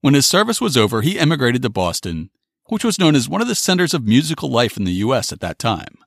When 0.00 0.14
his 0.14 0.26
service 0.26 0.60
was 0.60 0.76
over, 0.76 1.02
he 1.02 1.18
emigrated 1.18 1.62
to 1.62 1.70
Boston, 1.70 2.30
which 2.68 2.84
was 2.84 2.98
known 2.98 3.14
as 3.14 3.28
one 3.28 3.40
of 3.40 3.48
the 3.48 3.54
centers 3.54 3.94
of 3.94 4.06
musical 4.06 4.50
life 4.50 4.76
in 4.76 4.84
the 4.84 4.92
U.S. 4.92 5.32
at 5.32 5.40
that 5.40 5.58
time. 5.58 5.98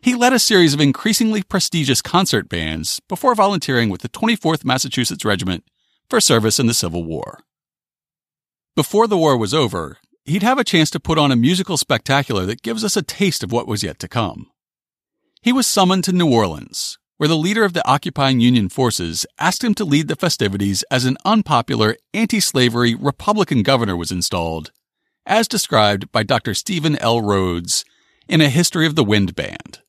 He 0.00 0.14
led 0.14 0.32
a 0.32 0.38
series 0.38 0.74
of 0.74 0.80
increasingly 0.80 1.42
prestigious 1.42 2.02
concert 2.02 2.48
bands 2.48 3.00
before 3.08 3.34
volunteering 3.34 3.88
with 3.88 4.02
the 4.02 4.08
24th 4.08 4.64
Massachusetts 4.64 5.24
Regiment 5.24 5.64
for 6.10 6.20
service 6.20 6.60
in 6.60 6.66
the 6.66 6.74
Civil 6.74 7.04
War. 7.04 7.40
Before 8.76 9.06
the 9.06 9.16
war 9.16 9.36
was 9.36 9.54
over, 9.54 9.98
he'd 10.24 10.42
have 10.42 10.58
a 10.58 10.64
chance 10.64 10.90
to 10.90 11.00
put 11.00 11.18
on 11.18 11.32
a 11.32 11.36
musical 11.36 11.76
spectacular 11.76 12.44
that 12.46 12.62
gives 12.62 12.84
us 12.84 12.96
a 12.96 13.02
taste 13.02 13.42
of 13.42 13.52
what 13.52 13.68
was 13.68 13.82
yet 13.82 13.98
to 14.00 14.08
come. 14.08 14.50
He 15.40 15.52
was 15.52 15.66
summoned 15.66 16.04
to 16.04 16.12
New 16.12 16.30
Orleans, 16.30 16.98
where 17.16 17.28
the 17.28 17.36
leader 17.36 17.64
of 17.64 17.72
the 17.72 17.86
occupying 17.88 18.40
Union 18.40 18.68
forces 18.68 19.24
asked 19.38 19.62
him 19.62 19.74
to 19.74 19.84
lead 19.84 20.08
the 20.08 20.16
festivities 20.16 20.82
as 20.90 21.04
an 21.04 21.16
unpopular 21.24 21.96
anti 22.12 22.40
slavery 22.40 22.94
Republican 22.94 23.62
governor 23.62 23.96
was 23.96 24.10
installed, 24.10 24.72
as 25.26 25.48
described 25.48 26.10
by 26.12 26.22
Dr. 26.22 26.54
Stephen 26.54 26.96
L. 26.96 27.20
Rhodes 27.20 27.84
in 28.28 28.40
A 28.40 28.48
History 28.48 28.86
of 28.86 28.94
the 28.94 29.04
Wind 29.04 29.34
Band. 29.34 29.80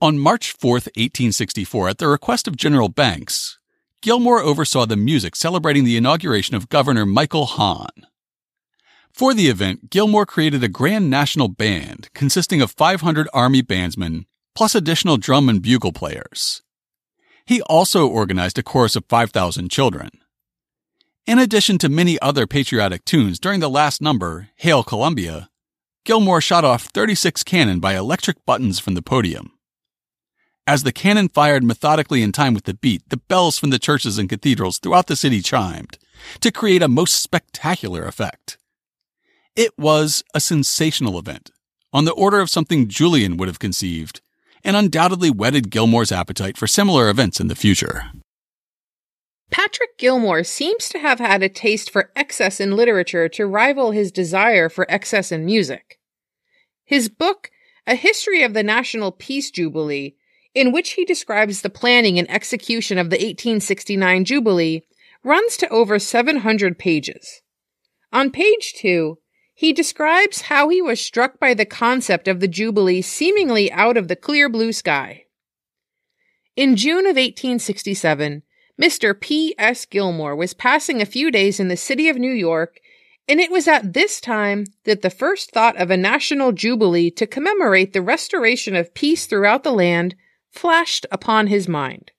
On 0.00 0.18
March 0.18 0.52
4, 0.52 0.72
1864, 0.72 1.88
at 1.90 1.98
the 1.98 2.08
request 2.08 2.48
of 2.48 2.56
General 2.56 2.88
Banks, 2.88 3.58
Gilmore 4.02 4.40
oversaw 4.40 4.86
the 4.86 4.96
music 4.96 5.36
celebrating 5.36 5.84
the 5.84 5.96
inauguration 5.96 6.54
of 6.56 6.70
Governor 6.70 7.04
Michael 7.04 7.44
Hahn. 7.44 8.06
For 9.12 9.34
the 9.34 9.48
event, 9.48 9.90
Gilmore 9.90 10.24
created 10.24 10.64
a 10.64 10.68
grand 10.68 11.10
national 11.10 11.48
band 11.48 12.08
consisting 12.14 12.62
of 12.62 12.70
500 12.70 13.28
Army 13.34 13.62
bandsmen 13.62 14.24
plus 14.54 14.74
additional 14.74 15.18
drum 15.18 15.48
and 15.48 15.60
bugle 15.60 15.92
players. 15.92 16.62
He 17.44 17.60
also 17.62 18.06
organized 18.06 18.58
a 18.58 18.62
chorus 18.62 18.96
of 18.96 19.04
5,000 19.08 19.70
children. 19.70 20.10
In 21.30 21.38
addition 21.38 21.78
to 21.78 21.88
many 21.88 22.18
other 22.18 22.44
patriotic 22.44 23.04
tunes 23.04 23.38
during 23.38 23.60
the 23.60 23.70
last 23.70 24.02
number, 24.02 24.48
Hail 24.56 24.82
Columbia, 24.82 25.48
Gilmore 26.04 26.40
shot 26.40 26.64
off 26.64 26.86
36 26.86 27.44
cannon 27.44 27.78
by 27.78 27.94
electric 27.94 28.44
buttons 28.44 28.80
from 28.80 28.94
the 28.94 29.00
podium. 29.00 29.52
As 30.66 30.82
the 30.82 30.90
cannon 30.90 31.28
fired 31.28 31.62
methodically 31.62 32.22
in 32.22 32.32
time 32.32 32.52
with 32.52 32.64
the 32.64 32.74
beat, 32.74 33.08
the 33.10 33.16
bells 33.16 33.60
from 33.60 33.70
the 33.70 33.78
churches 33.78 34.18
and 34.18 34.28
cathedrals 34.28 34.80
throughout 34.80 35.06
the 35.06 35.14
city 35.14 35.40
chimed 35.40 35.98
to 36.40 36.50
create 36.50 36.82
a 36.82 36.88
most 36.88 37.22
spectacular 37.22 38.02
effect. 38.06 38.58
It 39.54 39.78
was 39.78 40.24
a 40.34 40.40
sensational 40.40 41.16
event, 41.16 41.52
on 41.92 42.06
the 42.06 42.12
order 42.14 42.40
of 42.40 42.50
something 42.50 42.88
Jullien 42.88 43.38
would 43.38 43.46
have 43.46 43.60
conceived, 43.60 44.20
and 44.64 44.76
undoubtedly 44.76 45.30
whetted 45.30 45.70
Gilmore's 45.70 46.10
appetite 46.10 46.56
for 46.56 46.66
similar 46.66 47.08
events 47.08 47.38
in 47.38 47.46
the 47.46 47.54
future. 47.54 48.10
Patrick 49.50 49.98
Gilmore 49.98 50.44
seems 50.44 50.88
to 50.88 50.98
have 50.98 51.18
had 51.18 51.42
a 51.42 51.48
taste 51.48 51.90
for 51.90 52.10
excess 52.14 52.60
in 52.60 52.76
literature 52.76 53.28
to 53.30 53.46
rival 53.46 53.90
his 53.90 54.12
desire 54.12 54.68
for 54.68 54.90
excess 54.90 55.32
in 55.32 55.44
music. 55.44 55.98
His 56.84 57.08
book, 57.08 57.50
A 57.86 57.94
History 57.94 58.42
of 58.42 58.54
the 58.54 58.62
National 58.62 59.10
Peace 59.12 59.50
Jubilee, 59.50 60.14
in 60.54 60.72
which 60.72 60.92
he 60.92 61.04
describes 61.04 61.62
the 61.62 61.70
planning 61.70 62.18
and 62.18 62.30
execution 62.30 62.98
of 62.98 63.10
the 63.10 63.16
1869 63.16 64.24
Jubilee, 64.24 64.82
runs 65.22 65.56
to 65.56 65.68
over 65.68 65.98
700 65.98 66.78
pages. 66.78 67.42
On 68.12 68.30
page 68.30 68.74
2, 68.76 69.18
he 69.54 69.72
describes 69.72 70.42
how 70.42 70.68
he 70.68 70.80
was 70.80 71.00
struck 71.00 71.38
by 71.38 71.54
the 71.54 71.66
concept 71.66 72.26
of 72.26 72.40
the 72.40 72.48
Jubilee 72.48 73.02
seemingly 73.02 73.70
out 73.70 73.96
of 73.96 74.08
the 74.08 74.16
clear 74.16 74.48
blue 74.48 74.72
sky. 74.72 75.24
In 76.56 76.76
June 76.76 77.06
of 77.06 77.16
1867, 77.16 78.42
Mr. 78.80 79.18
P. 79.18 79.54
S. 79.58 79.84
Gilmore 79.84 80.34
was 80.34 80.54
passing 80.54 81.02
a 81.02 81.06
few 81.06 81.30
days 81.30 81.60
in 81.60 81.68
the 81.68 81.76
city 81.76 82.08
of 82.08 82.16
New 82.16 82.32
York, 82.32 82.80
and 83.28 83.38
it 83.38 83.50
was 83.50 83.68
at 83.68 83.92
this 83.92 84.20
time 84.20 84.64
that 84.84 85.02
the 85.02 85.10
first 85.10 85.50
thought 85.50 85.76
of 85.76 85.90
a 85.90 85.96
national 85.96 86.52
jubilee 86.52 87.10
to 87.10 87.26
commemorate 87.26 87.92
the 87.92 88.00
restoration 88.00 88.74
of 88.74 88.94
peace 88.94 89.26
throughout 89.26 89.64
the 89.64 89.72
land 89.72 90.14
flashed 90.50 91.04
upon 91.12 91.48
his 91.48 91.68
mind. 91.68 92.10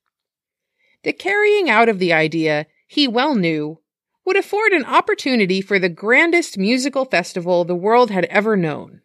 The 1.03 1.13
carrying 1.13 1.67
out 1.67 1.89
of 1.89 1.97
the 1.97 2.13
idea, 2.13 2.67
he 2.87 3.07
well 3.07 3.33
knew, 3.33 3.79
would 4.23 4.37
afford 4.37 4.71
an 4.71 4.85
opportunity 4.85 5.61
for 5.61 5.79
the 5.79 5.89
grandest 5.89 6.59
musical 6.59 7.05
festival 7.05 7.65
the 7.65 7.75
world 7.75 8.11
had 8.11 8.25
ever 8.25 8.55
known. 8.55 9.01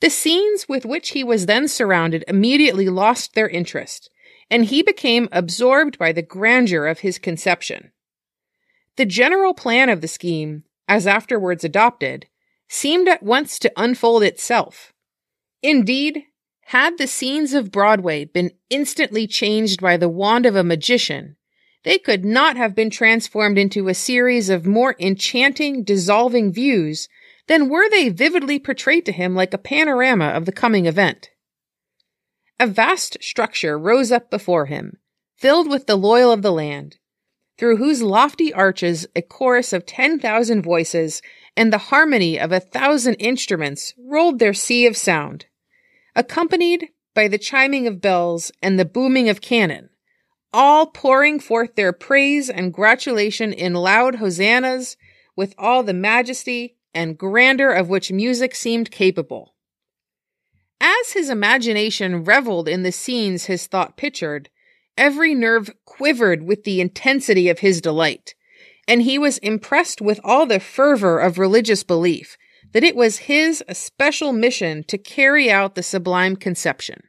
The 0.00 0.10
scenes 0.10 0.68
with 0.68 0.84
which 0.84 1.10
he 1.10 1.22
was 1.22 1.46
then 1.46 1.68
surrounded 1.68 2.24
immediately 2.26 2.88
lost 2.88 3.34
their 3.34 3.48
interest, 3.48 4.10
and 4.52 4.66
he 4.66 4.82
became 4.82 5.30
absorbed 5.32 5.98
by 5.98 6.12
the 6.12 6.20
grandeur 6.20 6.86
of 6.86 7.00
his 7.00 7.18
conception. 7.18 7.90
The 8.96 9.06
general 9.06 9.54
plan 9.54 9.88
of 9.88 10.02
the 10.02 10.08
scheme, 10.08 10.64
as 10.86 11.06
afterwards 11.06 11.64
adopted, 11.64 12.26
seemed 12.68 13.08
at 13.08 13.22
once 13.22 13.58
to 13.60 13.72
unfold 13.76 14.22
itself. 14.22 14.92
Indeed, 15.62 16.24
had 16.66 16.98
the 16.98 17.06
scenes 17.06 17.54
of 17.54 17.72
Broadway 17.72 18.26
been 18.26 18.50
instantly 18.68 19.26
changed 19.26 19.80
by 19.80 19.96
the 19.96 20.08
wand 20.08 20.44
of 20.44 20.54
a 20.54 20.62
magician, 20.62 21.36
they 21.84 21.98
could 21.98 22.24
not 22.24 22.56
have 22.56 22.74
been 22.74 22.90
transformed 22.90 23.58
into 23.58 23.88
a 23.88 23.94
series 23.94 24.48
of 24.48 24.66
more 24.66 24.94
enchanting, 25.00 25.82
dissolving 25.82 26.52
views 26.52 27.08
than 27.48 27.68
were 27.68 27.88
they 27.90 28.08
vividly 28.08 28.58
portrayed 28.58 29.04
to 29.06 29.12
him 29.12 29.34
like 29.34 29.52
a 29.52 29.58
panorama 29.58 30.26
of 30.26 30.44
the 30.44 30.52
coming 30.52 30.86
event. 30.86 31.30
A 32.62 32.66
vast 32.68 33.16
structure 33.20 33.76
rose 33.76 34.12
up 34.12 34.30
before 34.30 34.66
him, 34.66 34.98
filled 35.36 35.68
with 35.68 35.88
the 35.88 35.96
loyal 35.96 36.30
of 36.30 36.42
the 36.42 36.52
land, 36.52 36.98
through 37.58 37.78
whose 37.78 38.02
lofty 38.02 38.54
arches 38.54 39.04
a 39.16 39.22
chorus 39.22 39.72
of 39.72 39.84
ten 39.84 40.20
thousand 40.20 40.62
voices 40.62 41.22
and 41.56 41.72
the 41.72 41.90
harmony 41.90 42.38
of 42.38 42.52
a 42.52 42.60
thousand 42.60 43.14
instruments 43.14 43.94
rolled 43.98 44.38
their 44.38 44.54
sea 44.54 44.86
of 44.86 44.96
sound 44.96 45.46
accompanied 46.14 46.90
by 47.16 47.26
the 47.26 47.36
chiming 47.36 47.88
of 47.88 48.00
bells 48.00 48.52
and 48.62 48.78
the 48.78 48.84
booming 48.84 49.28
of 49.28 49.40
cannon, 49.40 49.90
all 50.52 50.86
pouring 50.86 51.40
forth 51.40 51.74
their 51.74 51.92
praise 51.92 52.48
and 52.48 52.72
gratulation 52.72 53.52
in 53.52 53.74
loud 53.74 54.14
hosannas 54.14 54.96
with 55.34 55.52
all 55.58 55.82
the 55.82 55.92
majesty 55.92 56.76
and 56.94 57.18
grandeur 57.18 57.72
of 57.72 57.88
which 57.88 58.12
music 58.12 58.54
seemed 58.54 58.92
capable. 58.92 59.51
As 60.84 61.12
his 61.12 61.30
imagination 61.30 62.24
reveled 62.24 62.68
in 62.68 62.82
the 62.82 62.90
scenes 62.90 63.44
his 63.44 63.68
thought 63.68 63.96
pictured, 63.96 64.50
every 64.98 65.32
nerve 65.32 65.70
quivered 65.84 66.42
with 66.42 66.64
the 66.64 66.80
intensity 66.80 67.48
of 67.48 67.60
his 67.60 67.80
delight, 67.80 68.34
and 68.88 69.02
he 69.02 69.16
was 69.16 69.38
impressed 69.38 70.00
with 70.00 70.18
all 70.24 70.44
the 70.44 70.58
fervor 70.58 71.20
of 71.20 71.38
religious 71.38 71.84
belief 71.84 72.36
that 72.72 72.82
it 72.82 72.96
was 72.96 73.18
his 73.18 73.62
especial 73.68 74.32
mission 74.32 74.82
to 74.88 74.98
carry 74.98 75.48
out 75.48 75.76
the 75.76 75.84
sublime 75.84 76.34
conception. 76.34 77.04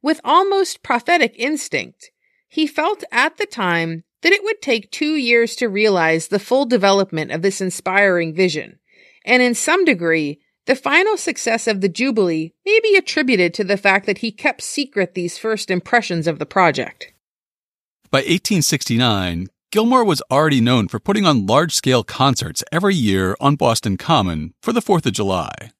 With 0.00 0.22
almost 0.24 0.82
prophetic 0.82 1.34
instinct, 1.36 2.10
he 2.48 2.66
felt 2.66 3.04
at 3.12 3.36
the 3.36 3.44
time 3.44 4.04
that 4.22 4.32
it 4.32 4.42
would 4.42 4.62
take 4.62 4.90
two 4.90 5.16
years 5.16 5.56
to 5.56 5.68
realize 5.68 6.28
the 6.28 6.38
full 6.38 6.64
development 6.64 7.32
of 7.32 7.42
this 7.42 7.60
inspiring 7.60 8.34
vision, 8.34 8.78
and 9.26 9.42
in 9.42 9.54
some 9.54 9.84
degree, 9.84 10.40
the 10.66 10.76
final 10.76 11.16
success 11.16 11.66
of 11.66 11.80
the 11.80 11.88
Jubilee 11.88 12.52
may 12.64 12.80
be 12.82 12.96
attributed 12.96 13.54
to 13.54 13.64
the 13.64 13.76
fact 13.76 14.06
that 14.06 14.18
he 14.18 14.32
kept 14.32 14.62
secret 14.62 15.14
these 15.14 15.38
first 15.38 15.70
impressions 15.70 16.26
of 16.26 16.38
the 16.38 16.46
project. 16.46 17.12
By 18.10 18.18
1869, 18.18 19.48
Gilmore 19.70 20.04
was 20.04 20.22
already 20.30 20.60
known 20.60 20.88
for 20.88 20.98
putting 20.98 21.26
on 21.26 21.46
large 21.46 21.74
scale 21.74 22.02
concerts 22.02 22.64
every 22.72 22.94
year 22.94 23.36
on 23.40 23.56
Boston 23.56 23.96
Common 23.96 24.54
for 24.60 24.72
the 24.72 24.80
4th 24.80 25.06
of 25.06 25.12
July. 25.12 25.70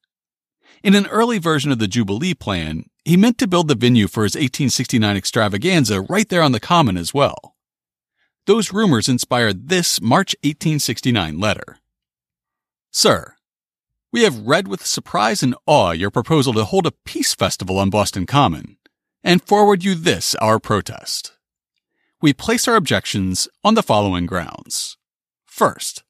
In 0.83 0.95
an 0.95 1.07
early 1.07 1.39
version 1.39 1.71
of 1.71 1.79
the 1.79 1.87
Jubilee 1.87 2.33
plan, 2.33 2.85
he 3.03 3.17
meant 3.17 3.37
to 3.39 3.47
build 3.47 3.67
the 3.67 3.75
venue 3.75 4.07
for 4.07 4.23
his 4.23 4.35
1869 4.35 5.17
extravaganza 5.17 6.01
right 6.01 6.29
there 6.29 6.43
on 6.43 6.51
the 6.51 6.59
Common 6.59 6.97
as 6.97 7.13
well. 7.13 7.55
Those 8.45 8.71
rumors 8.71 9.09
inspired 9.09 9.67
this 9.67 9.99
March 9.99 10.35
1869 10.43 11.39
letter. 11.39 11.79
Sir, 12.91 13.36
we 14.11 14.23
have 14.23 14.47
read 14.47 14.67
with 14.67 14.85
surprise 14.85 15.43
and 15.43 15.55
awe 15.65 15.91
your 15.91 16.11
proposal 16.11 16.53
to 16.53 16.65
hold 16.65 16.85
a 16.85 16.91
peace 17.05 17.33
festival 17.33 17.79
on 17.79 17.89
Boston 17.89 18.25
Common, 18.25 18.77
and 19.23 19.43
forward 19.43 19.83
you 19.83 19.95
this 19.95 20.35
our 20.35 20.59
protest 20.59 21.37
we 22.21 22.33
place 22.33 22.67
our 22.67 22.75
objections 22.75 23.47
on 23.63 23.75
the 23.75 23.83
following 23.83 24.25
grounds. 24.25 24.97
First, 25.45 26.03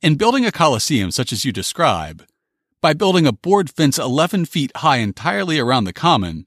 in 0.00 0.14
building 0.14 0.46
a 0.46 0.52
coliseum 0.52 1.10
such 1.10 1.32
as 1.32 1.44
you 1.44 1.52
describe, 1.52 2.24
by 2.80 2.94
building 2.94 3.26
a 3.26 3.32
board 3.32 3.68
fence 3.68 3.98
11 3.98 4.46
feet 4.46 4.72
high 4.76 4.98
entirely 4.98 5.58
around 5.58 5.84
the 5.84 5.92
common, 5.92 6.46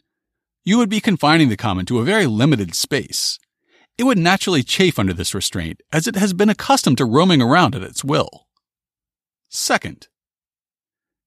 you 0.63 0.77
would 0.77 0.89
be 0.89 1.01
confining 1.01 1.49
the 1.49 1.57
common 1.57 1.85
to 1.87 1.99
a 1.99 2.03
very 2.03 2.25
limited 2.25 2.73
space. 2.73 3.37
It 3.97 4.03
would 4.03 4.17
naturally 4.17 4.63
chafe 4.63 4.97
under 4.97 5.13
this 5.13 5.35
restraint, 5.35 5.81
as 5.91 6.07
it 6.07 6.15
has 6.15 6.33
been 6.33 6.49
accustomed 6.49 6.97
to 6.97 7.05
roaming 7.05 7.41
around 7.41 7.75
at 7.75 7.83
its 7.83 8.03
will. 8.03 8.47
Second, 9.49 10.07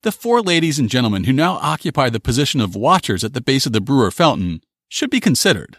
the 0.04 0.12
four 0.12 0.42
ladies 0.42 0.78
and 0.78 0.90
gentlemen 0.90 1.25
who 1.25 1.32
now 1.32 1.54
occupy 1.54 2.11
the 2.11 2.20
position 2.20 2.61
of 2.61 2.76
watchers 2.76 3.25
at 3.25 3.32
the 3.32 3.40
base 3.40 3.64
of 3.64 3.73
the 3.73 3.80
Brewer 3.80 4.11
Fountain 4.11 4.61
should 4.87 5.08
be 5.08 5.18
considered. 5.18 5.78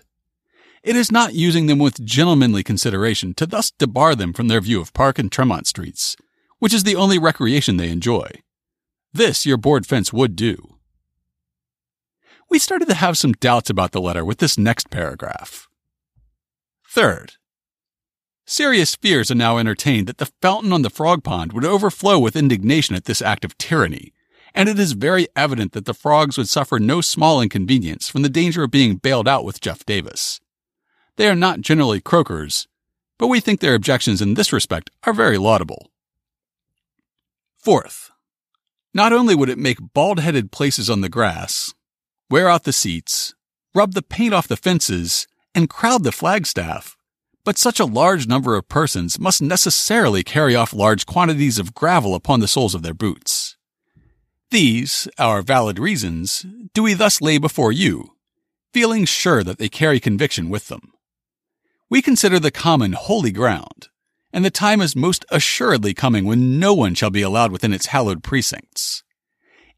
It 0.84 0.96
is 0.96 1.12
not 1.12 1.36
using 1.36 1.67
them 1.67 1.77
with 1.77 2.03
gentlemanly 2.03 2.63
consideration 2.63 3.36
to 3.36 3.46
thus 3.46 3.70
debar 3.70 4.15
them 4.15 4.34
from 4.34 4.48
their 4.48 4.62
view 4.62 4.82
of 4.82 4.94
Park 4.94 5.20
and 5.20 5.32
Tremont 5.32 5.67
streets, 5.67 6.15
which 6.58 6.74
is 6.74 6.84
the 6.84 6.96
only 6.96 7.20
recreation 7.20 7.77
they 7.77 7.91
enjoy. 7.91 8.32
This 9.13 9.46
your 9.46 9.58
board 9.58 9.86
fence 9.86 10.12
would 10.12 10.36
do. 10.36 10.77
We 12.50 12.58
started 12.58 12.88
to 12.89 12.96
have 12.96 13.20
some 13.20 13.34
doubts 13.34 13.70
about 13.70 13.91
the 13.91 14.01
letter 14.01 14.25
with 14.25 14.39
this 14.39 14.58
next 14.58 14.89
paragraph. 14.89 15.67
Third, 16.89 17.34
serious 18.47 18.95
fears 18.95 19.30
are 19.30 19.36
now 19.36 19.60
entertained 19.60 20.08
that 20.08 20.17
the 20.17 20.32
fountain 20.41 20.73
on 20.73 20.82
the 20.82 20.89
frog 20.89 21.23
pond 21.23 21.54
would 21.54 21.65
overflow 21.65 22.17
with 22.17 22.36
indignation 22.36 22.95
at 22.95 23.06
this 23.06 23.21
act 23.21 23.45
of 23.45 23.56
tyranny, 23.60 24.13
and 24.56 24.70
it 24.70 24.80
is 24.80 24.94
very 24.94 25.28
evident 25.36 25.74
that 25.74 25.84
the 25.84 25.94
frogs 25.94 26.38
would 26.38 26.48
suffer 26.48 26.80
no 26.80 27.02
small 27.02 27.41
inconvenience 27.41 28.10
from 28.10 28.22
the 28.22 28.30
danger 28.30 28.63
of 28.63 28.72
being 28.72 28.96
bailed 28.96 29.28
out 29.28 29.44
with 29.44 29.60
Jeff 29.60 29.86
Davis. 29.86 30.39
They 31.18 31.28
are 31.28 31.36
not 31.36 31.62
generally 31.62 32.00
croakers, 32.00 32.68
but 33.20 33.28
we 33.28 33.41
think 33.41 33.60
their 33.60 33.76
objections 33.76 34.22
in 34.22 34.34
this 34.34 34.54
respect 34.54 34.89
are 35.04 35.13
very 35.13 35.38
laudable. 35.38 35.91
Fourth, 37.58 38.12
not 38.94 39.12
only 39.12 39.36
would 39.36 39.50
it 39.50 39.58
make 39.58 39.94
bald 39.94 40.20
headed 40.20 40.52
places 40.52 40.89
on 40.89 41.02
the 41.02 41.10
grass, 41.10 41.74
wear 42.30 42.48
out 42.48 42.63
the 42.63 42.74
seats, 42.74 43.36
rub 43.74 43.94
the 43.94 44.02
paint 44.02 44.34
off 44.34 44.48
the 44.48 44.56
fences, 44.56 45.28
and 45.54 45.70
crowd 45.70 46.04
the 46.04 46.12
flagstaff, 46.13 46.98
but 47.44 47.58
such 47.58 47.80
a 47.80 47.86
large 47.86 48.26
number 48.26 48.56
of 48.56 48.70
persons 48.70 49.20
must 49.20 49.41
necessarily 49.41 50.24
carry 50.24 50.56
off 50.56 50.74
large 50.74 51.06
quantities 51.06 51.60
of 51.60 51.74
gravel 51.74 52.15
upon 52.15 52.39
the 52.39 52.48
soles 52.48 52.74
of 52.74 52.84
their 52.84 52.94
boots. 52.94 53.58
These, 54.56 55.10
our 55.20 55.41
valid 55.41 55.80
reasons, 55.80 56.46
do 56.74 56.82
we 56.84 56.94
thus 56.94 57.20
lay 57.20 57.38
before 57.38 57.74
you, 57.74 58.15
feeling 58.74 59.04
sure 59.04 59.44
that 59.44 59.58
they 59.58 59.68
carry 59.68 60.00
conviction 60.00 60.50
with 60.50 60.70
them. 60.70 60.94
We 61.89 62.02
consider 62.02 62.39
the 62.39 62.52
common 62.52 62.94
holy 62.94 63.34
ground, 63.34 63.89
and 64.32 64.46
the 64.46 64.50
time 64.50 64.80
is 64.80 64.96
most 64.96 65.26
assuredly 65.30 65.94
coming 65.94 66.24
when 66.24 66.58
no 66.58 66.74
one 66.74 66.96
shall 66.96 67.10
be 67.10 67.22
allowed 67.22 67.52
within 67.52 67.74
its 67.74 67.88
hallowed 67.88 68.24
precincts. 68.24 69.04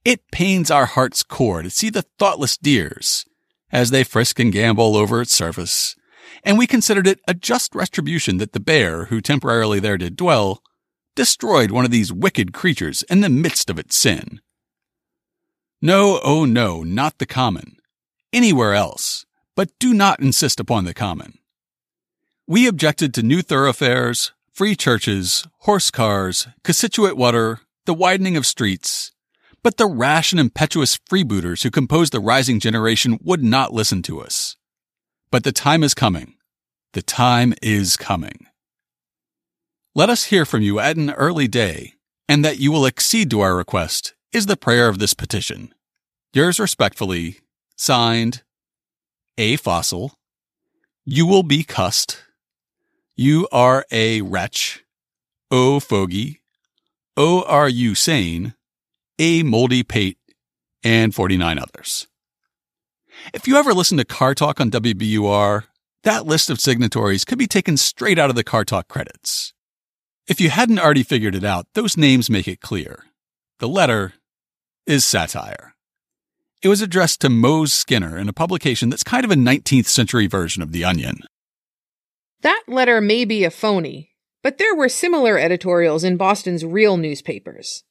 It 0.06 0.30
pains 0.32 0.70
our 0.70 0.86
heart's 0.86 1.24
core 1.24 1.64
to 1.64 1.72
see 1.72 1.90
the 1.90 2.06
thoughtless 2.20 2.56
deers, 2.56 3.26
as 3.72 3.90
they 3.90 4.04
frisk 4.04 4.38
and 4.38 4.54
gambol 4.54 4.94
over 4.94 5.22
its 5.22 5.34
surface, 5.34 5.96
and 6.44 6.56
we 6.56 6.68
considered 6.68 7.08
it 7.08 7.20
a 7.28 7.34
just 7.34 7.74
retribution 7.74 8.38
that 8.38 8.52
the 8.54 8.60
bear, 8.60 9.06
who 9.06 9.22
temporarily 9.22 9.80
there 9.80 9.98
did 9.98 10.16
dwell, 10.16 10.62
destroyed 11.16 11.72
one 11.72 11.84
of 11.84 11.90
these 11.90 12.14
wicked 12.14 12.54
creatures 12.54 13.02
in 13.10 13.22
the 13.22 13.28
midst 13.28 13.72
of 13.72 13.80
its 13.80 13.96
sin. 13.96 14.40
No, 15.82 16.20
oh 16.24 16.44
no, 16.44 16.82
not 16.82 17.20
the 17.20 17.28
common. 17.28 17.78
Anywhere 18.34 18.74
else, 18.74 19.28
but 19.56 19.70
do 19.80 19.94
not 19.94 20.20
insist 20.20 20.60
upon 20.60 20.86
the 20.86 20.94
common. 20.94 21.38
We 22.48 22.68
objected 22.68 23.14
to 23.14 23.22
new 23.22 23.44
thoroughfares, 23.44 24.32
free 24.52 24.76
churches, 24.76 25.46
horse 25.60 25.92
cars, 25.92 26.48
Cochituate 26.64 27.16
water, 27.16 27.60
the 27.86 27.94
widening 27.94 28.36
of 28.36 28.48
streets. 28.48 29.12
But 29.62 29.78
the 29.78 29.86
rash 29.86 30.32
and 30.32 30.40
impetuous 30.40 30.98
freebooters 30.98 31.62
who 31.62 31.70
compose 31.70 32.10
the 32.10 32.20
rising 32.20 32.60
generation 32.60 33.20
would 33.22 33.44
not 33.44 33.72
listen 33.72 34.02
to 34.04 34.20
us. 34.20 34.56
But 35.30 35.44
the 35.44 35.52
time 35.52 35.84
is 35.84 35.94
coming. 35.94 36.38
The 36.94 37.04
time 37.04 37.54
is 37.62 37.98
coming. 37.98 38.48
Let 39.94 40.10
us 40.10 40.26
hear 40.26 40.44
from 40.44 40.64
you 40.64 40.80
at 40.80 40.98
an 40.98 41.12
early 41.12 41.48
day, 41.48 41.94
and 42.28 42.44
that 42.44 42.60
you 42.60 42.72
will 42.72 42.88
accede 42.88 43.30
to 43.30 43.42
our 43.42 43.56
request 43.56 44.16
is 44.32 44.46
the 44.46 44.58
prayer 44.58 44.88
of 44.88 45.00
this 45.00 45.14
petition. 45.14 45.74
Yours 46.34 46.60
respectfully, 46.60 47.40
signed, 47.76 48.44
A. 49.38 49.56
Fossil. 49.56 50.18
You 51.06 51.26
will 51.26 51.44
be 51.44 51.64
cussed. 51.64 52.24
You 53.16 53.48
are 53.52 53.86
a 53.92 54.22
wretch. 54.22 54.84
O 55.50 55.80
fogey. 55.80 56.42
O 57.16 57.44
are 57.44 57.70
you 57.70 57.96
sane. 57.96 58.54
A 59.18 59.44
moldy 59.44 59.84
pate. 59.84 60.18
And 60.84 61.16
49 61.16 61.58
others. 61.58 62.08
If 63.34 63.48
you 63.48 63.58
ever 63.58 63.74
listen 63.74 63.98
to 63.98 64.06
Car 64.06 64.36
Talk 64.36 64.62
on 64.62 64.70
WBUR, 64.70 65.64
that 66.04 66.26
list 66.26 66.50
of 66.50 66.60
signatories 66.60 67.26
could 67.26 67.38
be 67.38 67.48
taken 67.48 67.78
straight 67.78 68.20
out 68.20 68.30
of 68.30 68.36
the 68.36 68.44
Car 68.44 68.64
Talk 68.64 68.88
credits. 68.88 69.54
If 70.28 70.40
you 70.40 70.50
hadn't 70.50 70.80
already 70.80 71.04
figured 71.04 71.36
it 71.36 71.44
out, 71.44 71.68
those 71.74 71.98
names 71.98 72.30
make 72.30 72.48
it 72.48 72.62
clear. 72.62 73.06
The 73.60 73.68
letter 73.68 74.14
is 74.86 75.04
satire. 75.04 75.74
It 76.62 76.68
was 76.68 76.82
addressed 76.82 77.22
to 77.22 77.30
Mose 77.30 77.74
Skinner 77.74 78.16
in 78.16 78.30
a 78.30 78.34
publication 78.34 78.90
that's 78.90 79.04
kind 79.04 79.26
of 79.26 79.32
a 79.32 79.36
19th 79.36 79.88
century 79.88 80.28
version 80.28 80.62
of 80.62 80.72
The 80.72 80.84
Onion. 80.84 81.22
That 82.42 82.62
letter 82.68 83.02
may 83.02 83.26
be 83.26 83.44
a 83.44 83.50
phony, 83.50 84.12
but 84.44 84.60
there 84.60 84.76
were 84.76 84.90
similar 84.90 85.40
editorials 85.40 86.04
in 86.04 86.18
Boston's 86.18 86.64
real 86.64 86.98
newspapers. 86.98 87.84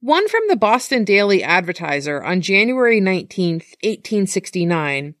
One 0.00 0.28
from 0.28 0.42
the 0.48 0.56
Boston 0.56 1.04
Daily 1.04 1.44
Advertiser 1.44 2.22
on 2.22 2.40
January 2.40 2.98
19, 3.00 3.54
1869, 3.84 5.14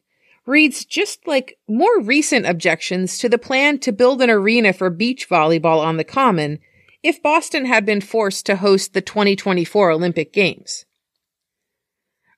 reads 0.44 0.84
just 0.84 1.24
like 1.26 1.56
more 1.68 2.00
recent 2.00 2.46
objections 2.46 3.16
to 3.18 3.28
the 3.28 3.38
plan 3.38 3.78
to 3.78 3.92
build 3.92 4.20
an 4.22 4.30
arena 4.30 4.72
for 4.72 4.90
beach 4.90 5.28
volleyball 5.28 5.84
on 5.84 5.98
the 5.98 6.04
Common 6.04 6.58
if 7.06 7.22
Boston 7.22 7.66
had 7.66 7.86
been 7.86 8.00
forced 8.00 8.46
to 8.46 8.56
host 8.56 8.92
the 8.92 9.00
2024 9.00 9.92
Olympic 9.92 10.32
Games. 10.32 10.86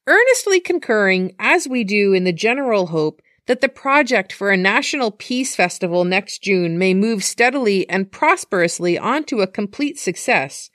Earnestly 0.07 0.61
concurring, 0.61 1.35
as 1.39 1.67
we 1.67 1.85
do 1.85 2.13
in 2.13 2.25
the 2.25 2.35
general 2.35 2.89
hope 2.89 3.23
that 3.47 3.63
the 3.63 3.71
project 3.71 4.31
for 4.31 4.51
a 4.51 4.59
national 4.59 5.11
peace 5.11 5.57
festival 5.57 6.05
next 6.05 6.43
June 6.43 6.77
may 6.77 6.93
move 6.93 7.25
steadily 7.25 7.89
and 7.89 8.13
prosperously 8.13 8.99
on 8.99 9.25
to 9.25 9.41
a 9.41 9.47
complete 9.47 9.99
success, 9.99 10.69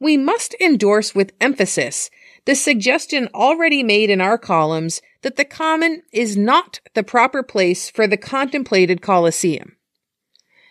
we 0.00 0.16
must 0.16 0.54
endorse 0.58 1.14
with 1.14 1.34
emphasis 1.38 2.08
the 2.46 2.54
suggestion 2.54 3.28
already 3.34 3.82
made 3.82 4.08
in 4.08 4.22
our 4.22 4.38
columns 4.38 5.02
that 5.20 5.36
the 5.36 5.44
Common 5.44 6.00
is 6.14 6.34
not 6.34 6.80
the 6.94 7.02
proper 7.02 7.42
place 7.42 7.90
for 7.90 8.06
the 8.06 8.16
contemplated 8.16 9.02
Colosseum. 9.02 9.76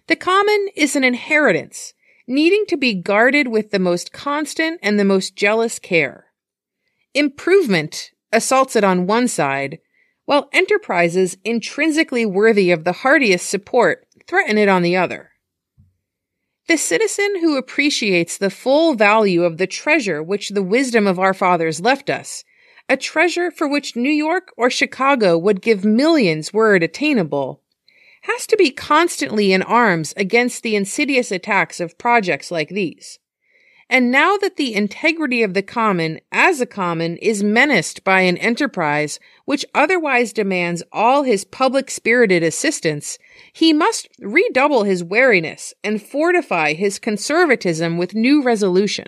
The 0.07 0.15
Common 0.15 0.69
is 0.75 0.95
an 0.95 1.03
inheritance 1.03 1.93
needing 2.27 2.65
to 2.67 2.77
be 2.77 2.93
guarded 2.93 3.47
with 3.47 3.71
the 3.71 3.79
most 3.79 4.13
constant 4.13 4.79
and 4.81 4.99
the 4.99 5.05
most 5.05 5.35
jealous 5.35 5.79
care. 5.79 6.25
Improvement 7.13 8.11
assaults 8.31 8.75
it 8.75 8.83
on 8.83 9.07
one 9.07 9.27
side, 9.27 9.79
while 10.25 10.49
enterprises 10.53 11.37
intrinsically 11.43 12.25
worthy 12.25 12.71
of 12.71 12.83
the 12.83 12.93
heartiest 12.93 13.49
support 13.49 14.07
threaten 14.27 14.57
it 14.57 14.69
on 14.69 14.81
the 14.81 14.95
other. 14.95 15.31
The 16.67 16.77
citizen 16.77 17.41
who 17.41 17.57
appreciates 17.57 18.37
the 18.37 18.49
full 18.49 18.95
value 18.95 19.43
of 19.43 19.57
the 19.57 19.67
treasure 19.67 20.23
which 20.23 20.49
the 20.49 20.63
wisdom 20.63 21.07
of 21.07 21.19
our 21.19 21.33
fathers 21.33 21.81
left 21.81 22.09
us, 22.09 22.45
a 22.87 22.95
treasure 22.95 23.51
for 23.51 23.67
which 23.67 23.97
New 23.97 24.11
York 24.11 24.51
or 24.55 24.69
Chicago 24.69 25.37
would 25.37 25.61
give 25.61 25.83
millions 25.83 26.53
were 26.53 26.75
it 26.75 26.83
attainable, 26.83 27.62
has 28.23 28.47
to 28.47 28.57
be 28.57 28.71
constantly 28.71 29.53
in 29.53 29.61
arms 29.61 30.13
against 30.17 30.63
the 30.63 30.75
insidious 30.75 31.31
attacks 31.31 31.79
of 31.79 31.97
projects 31.97 32.51
like 32.51 32.69
these. 32.69 33.19
And 33.89 34.09
now 34.09 34.37
that 34.37 34.55
the 34.55 34.73
integrity 34.73 35.43
of 35.43 35.53
the 35.53 35.61
common 35.61 36.19
as 36.31 36.61
a 36.61 36.65
common 36.65 37.17
is 37.17 37.43
menaced 37.43 38.03
by 38.03 38.21
an 38.21 38.37
enterprise 38.37 39.19
which 39.45 39.65
otherwise 39.75 40.33
demands 40.33 40.81
all 40.91 41.23
his 41.23 41.43
public 41.43 41.91
spirited 41.91 42.43
assistance, 42.43 43.19
he 43.51 43.73
must 43.73 44.07
redouble 44.19 44.83
his 44.83 45.03
wariness 45.03 45.73
and 45.83 46.01
fortify 46.01 46.73
his 46.73 46.97
conservatism 46.97 47.97
with 47.97 48.15
new 48.15 48.41
resolution. 48.41 49.07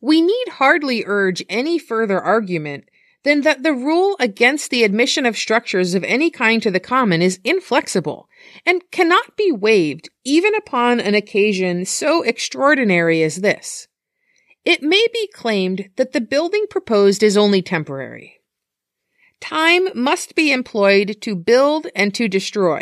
We 0.00 0.20
need 0.20 0.48
hardly 0.50 1.04
urge 1.06 1.42
any 1.48 1.78
further 1.78 2.20
argument 2.20 2.84
than 3.26 3.40
that 3.40 3.64
the 3.64 3.72
rule 3.72 4.16
against 4.20 4.70
the 4.70 4.84
admission 4.84 5.26
of 5.26 5.36
structures 5.36 5.94
of 5.94 6.04
any 6.04 6.30
kind 6.30 6.62
to 6.62 6.70
the 6.70 6.78
common 6.78 7.20
is 7.20 7.40
inflexible 7.42 8.28
and 8.64 8.88
cannot 8.92 9.36
be 9.36 9.50
waived 9.50 10.08
even 10.24 10.54
upon 10.54 11.00
an 11.00 11.16
occasion 11.16 11.84
so 11.84 12.22
extraordinary 12.22 13.24
as 13.24 13.36
this. 13.36 13.88
It 14.64 14.80
may 14.80 15.04
be 15.12 15.28
claimed 15.34 15.90
that 15.96 16.12
the 16.12 16.20
building 16.20 16.66
proposed 16.70 17.24
is 17.24 17.36
only 17.36 17.62
temporary. 17.62 18.38
Time 19.40 19.88
must 19.92 20.36
be 20.36 20.52
employed 20.52 21.16
to 21.22 21.34
build 21.34 21.88
and 21.96 22.14
to 22.14 22.28
destroy, 22.28 22.80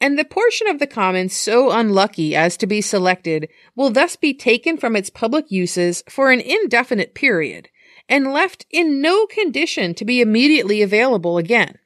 and 0.00 0.18
the 0.18 0.24
portion 0.24 0.66
of 0.66 0.80
the 0.80 0.88
commons 0.88 1.36
so 1.36 1.70
unlucky 1.70 2.34
as 2.34 2.56
to 2.56 2.66
be 2.66 2.80
selected 2.80 3.48
will 3.76 3.90
thus 3.90 4.16
be 4.16 4.34
taken 4.34 4.76
from 4.76 4.96
its 4.96 5.08
public 5.08 5.52
uses 5.52 6.02
for 6.08 6.32
an 6.32 6.40
indefinite 6.40 7.14
period 7.14 7.68
and 8.08 8.32
left 8.32 8.66
in 8.70 9.00
no 9.00 9.26
condition 9.26 9.94
to 9.94 10.04
be 10.04 10.20
immediately 10.20 10.82
available 10.82 11.38
again. 11.38 11.78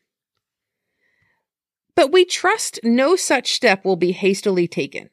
But 1.95 2.13
we 2.13 2.25
trust 2.25 2.81
no 2.83 3.17
such 3.17 3.53
step 3.53 3.85
will 3.85 3.97
be 3.97 4.13
hastily 4.13 4.67
taken, 4.67 5.11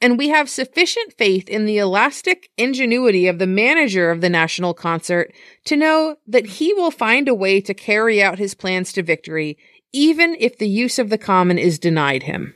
and 0.00 0.16
we 0.16 0.28
have 0.28 0.48
sufficient 0.48 1.14
faith 1.18 1.48
in 1.48 1.66
the 1.66 1.78
elastic 1.78 2.50
ingenuity 2.56 3.26
of 3.26 3.38
the 3.38 3.46
manager 3.46 4.10
of 4.10 4.20
the 4.20 4.30
National 4.30 4.72
Concert 4.72 5.32
to 5.64 5.76
know 5.76 6.16
that 6.26 6.46
he 6.46 6.72
will 6.72 6.90
find 6.90 7.28
a 7.28 7.34
way 7.34 7.60
to 7.60 7.74
carry 7.74 8.22
out 8.22 8.38
his 8.38 8.54
plans 8.54 8.92
to 8.94 9.02
victory 9.02 9.58
even 9.92 10.36
if 10.38 10.58
the 10.58 10.68
use 10.68 10.98
of 10.98 11.08
the 11.08 11.18
common 11.18 11.58
is 11.58 11.78
denied 11.78 12.24
him. 12.24 12.54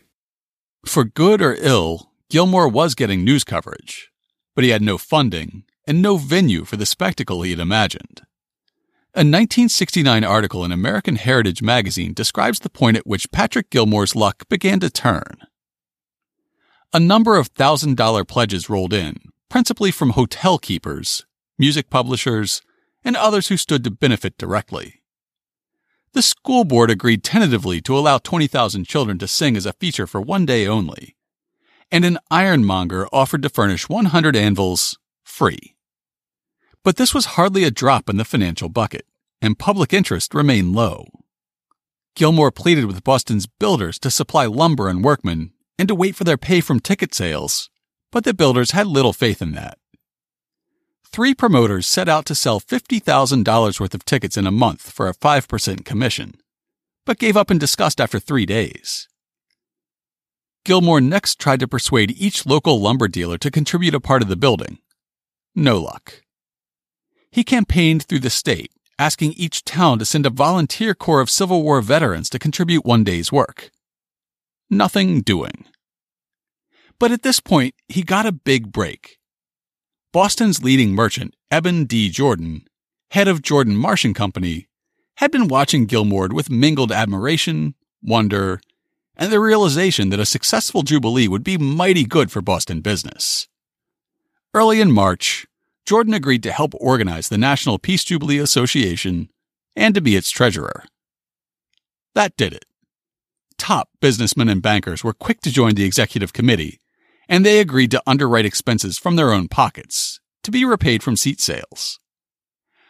For 0.85 1.05
good 1.05 1.41
or 1.41 1.57
ill, 1.61 2.13
Gilmore 2.29 2.69
was 2.69 2.95
getting 2.95 3.25
news 3.25 3.45
coverage, 3.45 4.11
but 4.55 4.63
he 4.65 4.71
had 4.71 4.83
no 4.83 4.99
funding 4.99 5.65
and 5.87 6.01
no 6.03 6.17
venue 6.17 6.65
for 6.65 6.77
the 6.77 6.87
spectacle 6.87 7.43
he 7.43 7.51
had 7.51 7.61
imagined. 7.61 8.23
A 9.13 9.27
1969 9.27 10.23
article 10.23 10.65
in 10.65 10.71
American 10.71 11.17
Heritage 11.17 11.63
magazine 11.63 12.13
describes 12.13 12.61
the 12.61 12.71
point 12.71 12.97
at 12.97 13.07
which 13.07 13.33
Patrick 13.33 13.69
Gilmore's 13.69 14.15
luck 14.15 14.49
began 14.49 14.79
to 14.81 14.89
turn. 14.89 15.39
A 16.93 17.01
number 17.01 17.37
of 17.37 17.49
thousand 17.49 17.97
dollar 17.97 18.25
pledges 18.25 18.71
rolled 18.71 18.93
in, 18.93 19.17
principally 19.49 19.91
from 19.91 20.11
hotel 20.11 20.59
keepers, 20.59 21.27
music 21.59 21.91
publishers, 21.91 22.63
and 23.05 23.17
others 23.17 23.49
who 23.49 23.57
stood 23.57 23.83
to 23.83 23.91
benefit 23.91 24.39
directly. 24.39 25.03
The 26.13 26.23
school 26.23 26.65
board 26.65 26.91
agreed 26.91 27.25
tentatively 27.25 27.81
to 27.83 27.97
allow 27.97 28.19
20,000 28.19 28.85
children 28.87 29.19
to 29.19 29.29
sing 29.29 29.57
as 29.57 29.67
a 29.67 29.73
feature 29.73 30.07
for 30.07 30.21
one 30.21 30.47
day 30.47 30.67
only, 30.67 31.17
and 31.91 32.05
an 32.05 32.19
ironmonger 32.31 33.09
offered 33.13 33.43
to 33.43 33.49
furnish 33.49 33.89
100 33.89 34.37
anvils 34.37 34.99
free. 35.41 35.75
But 36.85 36.97
this 36.97 37.15
was 37.15 37.35
hardly 37.37 37.65
a 37.65 37.71
drop 37.71 38.11
in 38.11 38.19
the 38.19 38.31
financial 38.33 38.69
bucket, 38.69 39.07
and 39.41 39.59
public 39.59 39.95
interest 39.95 40.35
remained 40.35 40.75
low. 40.75 41.07
Gilmore 42.15 42.51
pleaded 42.51 42.85
with 42.85 43.05
Boston's 43.05 43.47
builders 43.47 43.99
to 44.01 44.11
supply 44.11 44.45
lumber 44.45 44.91
and 44.91 45.03
workmen 45.03 45.53
and 45.79 45.89
to 45.89 45.95
wait 45.95 46.15
for 46.15 46.25
their 46.25 46.37
pay 46.37 46.61
from 46.61 46.79
ticket 46.79 47.15
sales, 47.15 47.71
but 48.13 48.25
the 48.25 48.35
builders 48.35 48.73
had 48.73 48.87
little 48.87 49.15
faith 49.15 49.41
in 49.41 49.53
that 49.53 49.79
three 51.13 51.35
promoters 51.35 51.89
set 51.89 52.09
out 52.09 52.25
to 52.27 52.35
sell 52.35 52.61
$50,000 52.61 53.81
worth 53.81 53.95
of 53.95 54.05
tickets 54.05 54.37
in 54.37 54.47
a 54.47 54.53
month 54.65 54.93
for 54.93 55.09
a 55.09 55.15
5% 55.15 55.85
commission, 55.85 56.35
but 57.05 57.19
gave 57.19 57.37
up 57.37 57.51
in 57.51 57.59
disgust 57.59 58.01
after 58.01 58.21
three 58.21 58.47
days. 58.47 59.09
Gilmore 60.65 61.01
next 61.01 61.41
tried 61.41 61.61
to 61.61 61.69
persuade 61.69 62.13
each 62.13 62.47
local 62.47 62.81
lumber 62.81 63.09
dealer 63.09 63.39
to 63.39 63.51
contribute 63.51 63.95
a 63.95 64.01
part 64.01 64.23
of 64.23 64.29
the 64.29 64.37
building. 64.37 64.79
No 65.55 65.81
luck. 65.81 66.23
He 67.31 67.45
campaigned 67.45 68.05
through 68.05 68.21
the 68.21 68.31
state, 68.31 68.73
asking 68.99 69.35
each 69.35 69.65
town 69.65 69.99
to 69.99 70.05
send 70.05 70.27
a 70.27 70.31
volunteer 70.31 70.95
corps 70.95 71.21
of 71.21 71.31
Civil 71.31 71.63
War 71.63 71.81
veterans 71.81 72.29
to 72.31 72.39
contribute 72.39 72.85
one 72.85 73.05
day's 73.05 73.33
work. 73.33 73.71
Nothing 74.69 75.21
doing. 75.21 75.67
But 76.99 77.13
at 77.13 77.23
this 77.23 77.41
point, 77.41 77.75
he 77.89 78.03
got 78.03 78.27
a 78.27 78.33
big 78.33 78.73
break 78.73 79.21
Boston's 80.13 80.61
leading 80.65 80.91
merchant, 80.91 81.37
Eben 81.53 81.85
D. 81.85 82.11
Jordan, 82.11 82.67
head 83.13 83.29
of 83.29 83.43
Jordan 83.43 83.77
Marsh 83.77 84.05
Company, 84.13 84.67
had 85.19 85.31
been 85.31 85.47
watching 85.47 85.87
Gilmore 85.87 86.29
with 86.33 86.51
mingled 86.51 86.91
admiration, 86.91 87.75
wonder, 88.03 88.61
and 89.17 89.31
the 89.31 89.39
realization 89.39 90.09
that 90.09 90.19
a 90.19 90.27
successful 90.27 90.83
Jubilee 90.83 91.29
would 91.29 91.45
be 91.45 91.57
mighty 91.57 92.05
good 92.05 92.33
for 92.33 92.41
Boston 92.41 92.81
business. 92.81 93.47
Early 94.61 94.83
in 94.83 94.93
March, 94.93 95.47
Jordan 95.87 96.13
agreed 96.13 96.43
to 96.43 96.53
help 96.53 96.75
organize 96.75 97.31
the 97.31 97.39
National 97.39 97.79
Peace 97.79 98.05
Jubilee 98.05 98.37
Association 98.37 99.31
and 99.75 99.95
to 99.95 100.03
be 100.03 100.17
its 100.17 100.31
treasurer. 100.31 100.85
That 102.15 102.37
did 102.37 102.53
it. 102.53 102.67
Top 103.57 103.89
businessmen 104.03 104.51
and 104.51 104.61
bankers 104.61 105.03
were 105.03 105.15
quick 105.15 105.41
to 105.41 105.51
join 105.51 105.77
the 105.77 105.87
executive 105.87 106.35
committee 106.35 106.79
and 107.27 107.43
they 107.43 107.59
agreed 107.59 107.91
to 107.93 108.03
underwrite 108.07 108.45
expenses 108.45 108.99
from 108.99 109.17
their 109.17 109.33
own 109.33 109.49
pockets 109.49 110.21
to 110.43 110.51
be 110.51 110.67
repaid 110.67 111.03
from 111.03 111.17
seat 111.17 111.41
sales. 111.41 111.99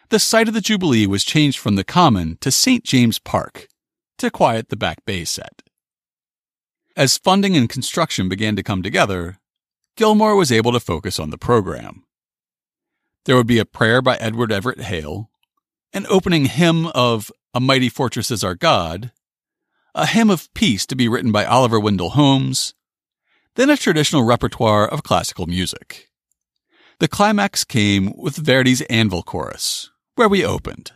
The 0.09 0.19
site 0.19 0.49
of 0.49 0.53
the 0.53 0.59
Jubilee 0.59 1.07
was 1.07 1.23
changed 1.23 1.57
from 1.57 1.77
the 1.77 1.85
Common 1.85 2.37
to 2.41 2.51
St. 2.51 2.83
James 2.83 3.17
Park 3.17 3.69
to 4.17 4.29
quiet 4.29 4.67
the 4.67 4.75
Back 4.75 5.05
Bay 5.05 5.23
set. 5.23 5.61
As 6.97 7.17
funding 7.17 7.55
and 7.55 7.69
construction 7.69 8.27
began 8.27 8.57
to 8.57 8.61
come 8.61 8.83
together, 8.83 9.37
Gilmore 9.97 10.35
was 10.35 10.51
able 10.51 10.71
to 10.71 10.79
focus 10.79 11.19
on 11.19 11.29
the 11.29 11.37
program. 11.37 12.03
There 13.25 13.35
would 13.35 13.47
be 13.47 13.59
a 13.59 13.65
prayer 13.65 14.01
by 14.01 14.15
Edward 14.15 14.51
Everett 14.51 14.81
Hale, 14.81 15.29
an 15.93 16.05
opening 16.09 16.45
hymn 16.45 16.87
of 16.87 17.31
A 17.53 17.59
Mighty 17.59 17.89
Fortress 17.89 18.31
is 18.31 18.43
Our 18.43 18.55
God, 18.55 19.11
a 19.93 20.05
hymn 20.05 20.29
of 20.29 20.51
peace 20.53 20.85
to 20.87 20.95
be 20.95 21.09
written 21.09 21.31
by 21.31 21.45
Oliver 21.45 21.79
Wendell 21.79 22.11
Holmes, 22.11 22.73
then 23.55 23.69
a 23.69 23.75
traditional 23.75 24.23
repertoire 24.23 24.87
of 24.87 25.03
classical 25.03 25.45
music. 25.45 26.09
The 26.99 27.09
climax 27.09 27.63
came 27.63 28.13
with 28.15 28.37
Verdi's 28.37 28.81
Anvil 28.83 29.23
Chorus, 29.23 29.89
where 30.15 30.29
we 30.29 30.45
opened. 30.45 30.93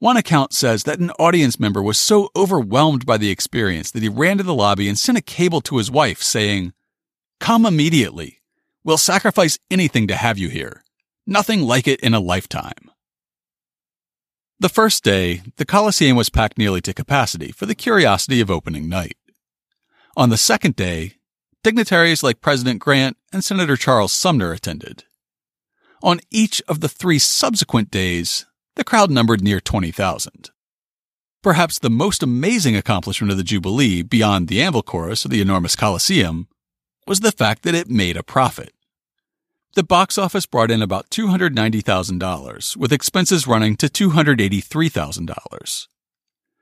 One 0.00 0.16
account 0.16 0.52
says 0.52 0.82
that 0.82 0.98
an 0.98 1.10
audience 1.12 1.60
member 1.60 1.80
was 1.80 1.98
so 1.98 2.30
overwhelmed 2.34 3.06
by 3.06 3.18
the 3.18 3.30
experience 3.30 3.92
that 3.92 4.02
he 4.02 4.08
ran 4.08 4.38
to 4.38 4.42
the 4.42 4.54
lobby 4.54 4.88
and 4.88 4.98
sent 4.98 5.16
a 5.16 5.22
cable 5.22 5.60
to 5.60 5.76
his 5.76 5.92
wife 5.92 6.20
saying, 6.20 6.72
Come 7.42 7.66
immediately. 7.66 8.40
We'll 8.84 8.98
sacrifice 8.98 9.58
anything 9.68 10.06
to 10.06 10.14
have 10.14 10.38
you 10.38 10.48
here. 10.48 10.84
Nothing 11.26 11.62
like 11.62 11.88
it 11.88 11.98
in 11.98 12.14
a 12.14 12.20
lifetime. 12.20 12.88
The 14.60 14.68
first 14.68 15.02
day, 15.02 15.42
the 15.56 15.64
Coliseum 15.64 16.16
was 16.16 16.30
packed 16.30 16.56
nearly 16.56 16.80
to 16.82 16.94
capacity 16.94 17.50
for 17.50 17.66
the 17.66 17.74
curiosity 17.74 18.40
of 18.40 18.48
opening 18.48 18.88
night. 18.88 19.16
On 20.16 20.30
the 20.30 20.36
second 20.36 20.76
day, 20.76 21.14
dignitaries 21.64 22.22
like 22.22 22.40
President 22.40 22.78
Grant 22.78 23.16
and 23.32 23.42
Senator 23.42 23.76
Charles 23.76 24.12
Sumner 24.12 24.52
attended. 24.52 25.02
On 26.00 26.20
each 26.30 26.62
of 26.68 26.78
the 26.78 26.88
three 26.88 27.18
subsequent 27.18 27.90
days, 27.90 28.46
the 28.76 28.84
crowd 28.84 29.10
numbered 29.10 29.42
near 29.42 29.58
20,000. 29.58 30.50
Perhaps 31.42 31.80
the 31.80 31.90
most 31.90 32.22
amazing 32.22 32.76
accomplishment 32.76 33.32
of 33.32 33.36
the 33.36 33.42
Jubilee, 33.42 34.02
beyond 34.02 34.46
the 34.46 34.62
Anvil 34.62 34.84
Chorus 34.84 35.24
of 35.24 35.32
the 35.32 35.40
enormous 35.40 35.74
Coliseum, 35.74 36.46
was 37.06 37.20
the 37.20 37.32
fact 37.32 37.62
that 37.62 37.74
it 37.74 37.88
made 37.88 38.16
a 38.16 38.22
profit. 38.22 38.72
The 39.74 39.82
box 39.82 40.18
office 40.18 40.44
brought 40.44 40.70
in 40.70 40.82
about 40.82 41.08
$290,000, 41.10 42.76
with 42.76 42.92
expenses 42.92 43.46
running 43.46 43.76
to 43.76 43.86
$283,000. 43.86 45.86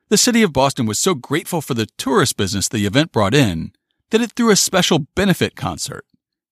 The 0.08 0.16
city 0.16 0.42
of 0.42 0.52
Boston 0.52 0.86
was 0.86 0.98
so 0.98 1.14
grateful 1.14 1.60
for 1.60 1.74
the 1.74 1.88
tourist 1.98 2.36
business 2.36 2.68
the 2.68 2.86
event 2.86 3.12
brought 3.12 3.34
in 3.34 3.72
that 4.10 4.20
it 4.20 4.32
threw 4.32 4.50
a 4.50 4.56
special 4.56 5.00
benefit 5.14 5.56
concert, 5.56 6.04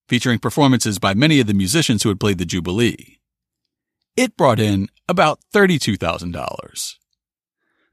featuring 0.09 0.39
performances 0.39 0.99
by 0.99 1.15
many 1.15 1.41
of 1.41 1.47
the 1.47 1.55
musicians 1.55 2.03
who 2.03 2.09
had 2.09 2.21
played 2.21 2.39
the 2.39 2.45
Jubilee. 2.45 3.19
It 4.17 4.37
brought 4.37 4.59
in 4.59 4.89
about 5.09 5.41
$32,000. 5.55 6.95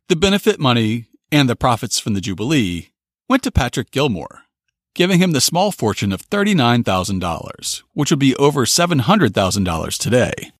The 0.08 0.16
benefit 0.16 0.60
money 0.60 1.06
and 1.32 1.50
the 1.50 1.56
profits 1.56 2.00
from 2.00 2.14
the 2.14 2.22
Jubilee 2.22 2.90
went 3.28 3.44
to 3.44 3.52
Patrick 3.52 3.92
Gilmore, 3.92 4.45
giving 4.96 5.20
him 5.20 5.34
the 5.34 5.42
small 5.42 5.72
fortune 5.72 6.12
of 6.12 6.28
$39,000, 6.30 7.84
which 7.94 8.10
would 8.10 8.20
be 8.20 8.36
over 8.38 8.66
$700,000 8.66 9.98
today. 9.98 10.52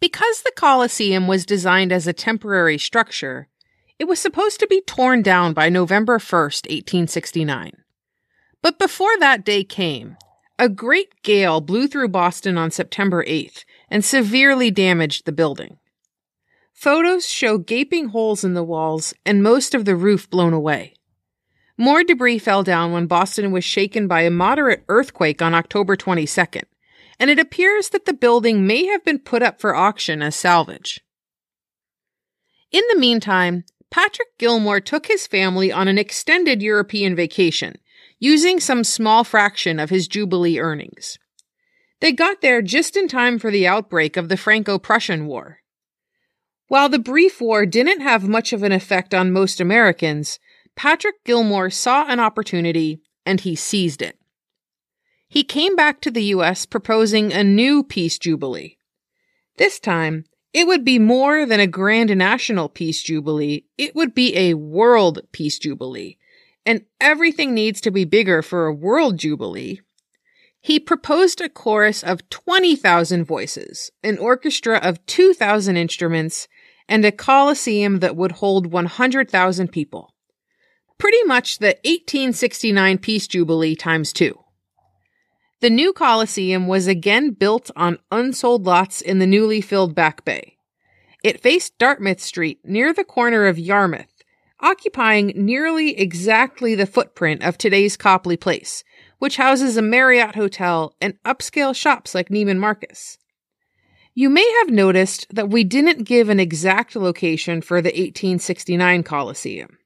Because 0.00 0.42
the 0.42 0.52
Coliseum 0.54 1.26
was 1.26 1.46
designed 1.46 1.92
as 1.92 2.06
a 2.06 2.12
temporary 2.12 2.76
structure, 2.76 3.48
it 3.98 4.04
was 4.04 4.20
supposed 4.20 4.60
to 4.60 4.66
be 4.66 4.82
torn 4.82 5.22
down 5.22 5.54
by 5.54 5.70
November 5.70 6.18
1st, 6.18 6.68
1869. 6.68 7.72
But 8.60 8.78
before 8.78 9.18
that 9.20 9.44
day 9.44 9.64
came, 9.64 10.16
a 10.58 10.68
great 10.68 11.22
gale 11.22 11.60
blew 11.60 11.86
through 11.86 12.08
Boston 12.08 12.58
on 12.58 12.70
September 12.70 13.24
8th 13.24 13.64
and 13.88 14.04
severely 14.04 14.70
damaged 14.70 15.24
the 15.24 15.32
building. 15.32 15.78
Photos 16.72 17.28
show 17.28 17.58
gaping 17.58 18.08
holes 18.08 18.42
in 18.42 18.54
the 18.54 18.64
walls 18.64 19.14
and 19.24 19.42
most 19.42 19.74
of 19.74 19.84
the 19.84 19.96
roof 19.96 20.28
blown 20.28 20.52
away. 20.52 20.95
More 21.78 22.02
debris 22.02 22.38
fell 22.38 22.62
down 22.62 22.92
when 22.92 23.06
Boston 23.06 23.50
was 23.50 23.64
shaken 23.64 24.08
by 24.08 24.22
a 24.22 24.30
moderate 24.30 24.84
earthquake 24.88 25.42
on 25.42 25.54
October 25.54 25.96
22nd, 25.96 26.64
and 27.18 27.30
it 27.30 27.38
appears 27.38 27.90
that 27.90 28.06
the 28.06 28.14
building 28.14 28.66
may 28.66 28.86
have 28.86 29.04
been 29.04 29.18
put 29.18 29.42
up 29.42 29.60
for 29.60 29.74
auction 29.74 30.22
as 30.22 30.34
salvage. 30.34 31.00
In 32.72 32.82
the 32.90 32.98
meantime, 32.98 33.64
Patrick 33.90 34.36
Gilmore 34.38 34.80
took 34.80 35.06
his 35.06 35.26
family 35.26 35.70
on 35.70 35.86
an 35.86 35.98
extended 35.98 36.62
European 36.62 37.14
vacation, 37.14 37.76
using 38.18 38.58
some 38.58 38.82
small 38.82 39.24
fraction 39.24 39.78
of 39.78 39.90
his 39.90 40.08
Jubilee 40.08 40.58
earnings. 40.58 41.18
They 42.00 42.12
got 42.12 42.40
there 42.40 42.62
just 42.62 42.96
in 42.96 43.08
time 43.08 43.38
for 43.38 43.50
the 43.50 43.66
outbreak 43.66 44.16
of 44.16 44.28
the 44.28 44.36
Franco 44.36 44.78
Prussian 44.78 45.26
War. 45.26 45.60
While 46.68 46.88
the 46.88 46.98
brief 46.98 47.40
war 47.40 47.64
didn't 47.64 48.00
have 48.00 48.28
much 48.28 48.52
of 48.52 48.62
an 48.62 48.72
effect 48.72 49.14
on 49.14 49.30
most 49.30 49.60
Americans, 49.60 50.38
Patrick 50.76 51.24
Gilmore 51.24 51.70
saw 51.70 52.06
an 52.06 52.20
opportunity 52.20 53.00
and 53.24 53.40
he 53.40 53.56
seized 53.56 54.02
it. 54.02 54.18
He 55.26 55.42
came 55.42 55.74
back 55.74 56.00
to 56.02 56.10
the 56.10 56.24
U.S. 56.24 56.66
proposing 56.66 57.32
a 57.32 57.42
new 57.42 57.82
peace 57.82 58.18
jubilee. 58.18 58.76
This 59.56 59.80
time, 59.80 60.24
it 60.52 60.66
would 60.66 60.84
be 60.84 60.98
more 60.98 61.44
than 61.44 61.60
a 61.60 61.66
grand 61.66 62.14
national 62.16 62.68
peace 62.68 63.02
jubilee. 63.02 63.64
It 63.76 63.94
would 63.94 64.14
be 64.14 64.36
a 64.36 64.54
world 64.54 65.20
peace 65.32 65.58
jubilee. 65.58 66.18
And 66.64 66.84
everything 67.00 67.54
needs 67.54 67.80
to 67.82 67.90
be 67.90 68.04
bigger 68.04 68.42
for 68.42 68.66
a 68.66 68.74
world 68.74 69.18
jubilee. 69.18 69.80
He 70.60 70.80
proposed 70.80 71.40
a 71.40 71.48
chorus 71.48 72.02
of 72.02 72.28
20,000 72.28 73.24
voices, 73.24 73.90
an 74.02 74.18
orchestra 74.18 74.78
of 74.78 75.04
2,000 75.06 75.76
instruments, 75.76 76.48
and 76.88 77.04
a 77.04 77.12
coliseum 77.12 78.00
that 78.00 78.16
would 78.16 78.32
hold 78.32 78.66
100,000 78.66 79.68
people. 79.68 80.14
Pretty 80.98 81.22
much 81.24 81.58
the 81.58 81.76
1869 81.84 82.98
Peace 82.98 83.26
Jubilee 83.26 83.76
times 83.76 84.12
two. 84.12 84.38
The 85.60 85.68
new 85.68 85.92
Coliseum 85.92 86.66
was 86.68 86.86
again 86.86 87.30
built 87.30 87.70
on 87.76 87.98
unsold 88.10 88.64
lots 88.64 89.00
in 89.02 89.18
the 89.18 89.26
newly 89.26 89.60
filled 89.60 89.94
Back 89.94 90.24
Bay. 90.24 90.56
It 91.22 91.40
faced 91.40 91.78
Dartmouth 91.78 92.20
Street 92.20 92.60
near 92.64 92.94
the 92.94 93.04
corner 93.04 93.46
of 93.46 93.58
Yarmouth, 93.58 94.22
occupying 94.60 95.32
nearly 95.34 95.98
exactly 95.98 96.74
the 96.74 96.86
footprint 96.86 97.42
of 97.42 97.58
today's 97.58 97.96
Copley 97.96 98.36
Place, 98.36 98.82
which 99.18 99.36
houses 99.36 99.76
a 99.76 99.82
Marriott 99.82 100.34
hotel 100.34 100.94
and 101.00 101.20
upscale 101.24 101.74
shops 101.74 102.14
like 102.14 102.30
Neiman 102.30 102.58
Marcus. 102.58 103.18
You 104.14 104.30
may 104.30 104.50
have 104.60 104.70
noticed 104.70 105.26
that 105.30 105.50
we 105.50 105.62
didn't 105.62 106.04
give 106.04 106.30
an 106.30 106.40
exact 106.40 106.96
location 106.96 107.60
for 107.60 107.82
the 107.82 107.90
1869 107.90 109.02
Coliseum. 109.02 109.76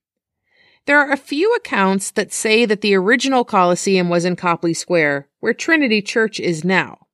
There 0.90 0.98
are 0.98 1.12
a 1.12 1.16
few 1.16 1.54
accounts 1.54 2.10
that 2.10 2.32
say 2.32 2.64
that 2.64 2.80
the 2.80 2.96
original 2.96 3.44
Colosseum 3.44 4.08
was 4.08 4.24
in 4.24 4.34
Copley 4.34 4.74
Square, 4.74 5.28
where 5.38 5.54
Trinity 5.54 6.02
Church 6.02 6.40
is 6.40 6.64
now. 6.64 7.06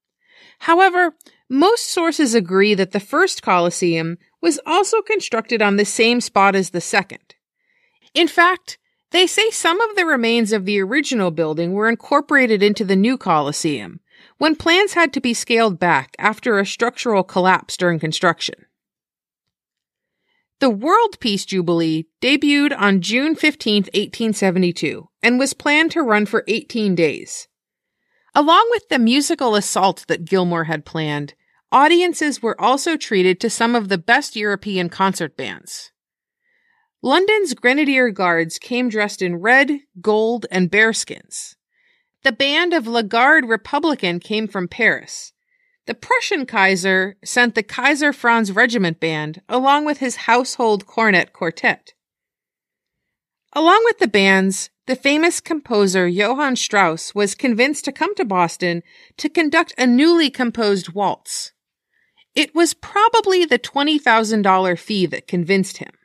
However, 0.60 1.14
most 1.50 1.90
sources 1.90 2.34
agree 2.34 2.72
that 2.74 2.92
the 2.92 3.00
first 3.00 3.42
Colosseum 3.42 4.16
was 4.40 4.58
also 4.64 5.02
constructed 5.02 5.60
on 5.60 5.76
the 5.76 5.84
same 5.84 6.22
spot 6.22 6.56
as 6.56 6.70
the 6.70 6.80
second. 6.80 7.34
In 8.14 8.28
fact, 8.28 8.78
they 9.10 9.26
say 9.26 9.50
some 9.50 9.78
of 9.82 9.94
the 9.94 10.06
remains 10.06 10.54
of 10.54 10.64
the 10.64 10.80
original 10.80 11.30
building 11.30 11.74
were 11.74 11.90
incorporated 11.90 12.62
into 12.62 12.82
the 12.82 12.96
new 12.96 13.18
Colosseum, 13.18 14.00
when 14.38 14.56
plans 14.56 14.94
had 14.94 15.12
to 15.12 15.20
be 15.20 15.34
scaled 15.34 15.78
back 15.78 16.16
after 16.18 16.58
a 16.58 16.64
structural 16.64 17.22
collapse 17.22 17.76
during 17.76 17.98
construction. 17.98 18.54
The 20.58 20.70
World 20.70 21.20
Peace 21.20 21.44
Jubilee 21.44 22.06
debuted 22.22 22.74
on 22.78 23.02
June 23.02 23.34
15, 23.34 23.82
1872, 23.82 25.06
and 25.22 25.38
was 25.38 25.52
planned 25.52 25.90
to 25.90 26.00
run 26.00 26.24
for 26.24 26.44
18 26.48 26.94
days. 26.94 27.46
Along 28.34 28.66
with 28.70 28.88
the 28.88 28.98
musical 28.98 29.54
assault 29.54 30.06
that 30.08 30.24
Gilmore 30.24 30.64
had 30.64 30.86
planned, 30.86 31.34
audiences 31.70 32.42
were 32.42 32.58
also 32.58 32.96
treated 32.96 33.38
to 33.40 33.50
some 33.50 33.74
of 33.74 33.90
the 33.90 33.98
best 33.98 34.34
European 34.34 34.88
concert 34.88 35.36
bands. 35.36 35.92
London's 37.02 37.52
Grenadier 37.52 38.08
Guards 38.08 38.58
came 38.58 38.88
dressed 38.88 39.20
in 39.20 39.36
red, 39.36 39.80
gold, 40.00 40.46
and 40.50 40.70
bearskins. 40.70 41.56
The 42.24 42.32
band 42.32 42.72
of 42.72 42.86
La 42.86 43.02
Garde 43.02 43.46
Republican 43.46 44.20
came 44.20 44.48
from 44.48 44.68
Paris, 44.68 45.34
the 45.86 45.94
Prussian 45.94 46.46
Kaiser 46.46 47.16
sent 47.24 47.54
the 47.54 47.62
Kaiser 47.62 48.12
Franz 48.12 48.52
Regiment 48.52 49.00
Band 49.00 49.40
along 49.48 49.84
with 49.84 49.98
his 49.98 50.16
household 50.16 50.86
cornet 50.86 51.32
quartet. 51.32 51.94
Along 53.52 53.80
with 53.84 53.98
the 53.98 54.08
bands, 54.08 54.70
the 54.86 54.96
famous 54.96 55.40
composer 55.40 56.06
Johann 56.06 56.56
Strauss 56.56 57.14
was 57.14 57.34
convinced 57.34 57.84
to 57.86 57.92
come 57.92 58.14
to 58.16 58.24
Boston 58.24 58.82
to 59.16 59.28
conduct 59.28 59.74
a 59.78 59.86
newly 59.86 60.28
composed 60.28 60.92
waltz. 60.92 61.52
It 62.34 62.54
was 62.54 62.74
probably 62.74 63.44
the 63.44 63.58
$20,000 63.58 64.78
fee 64.78 65.06
that 65.06 65.26
convinced 65.26 65.78
him. 65.78 65.95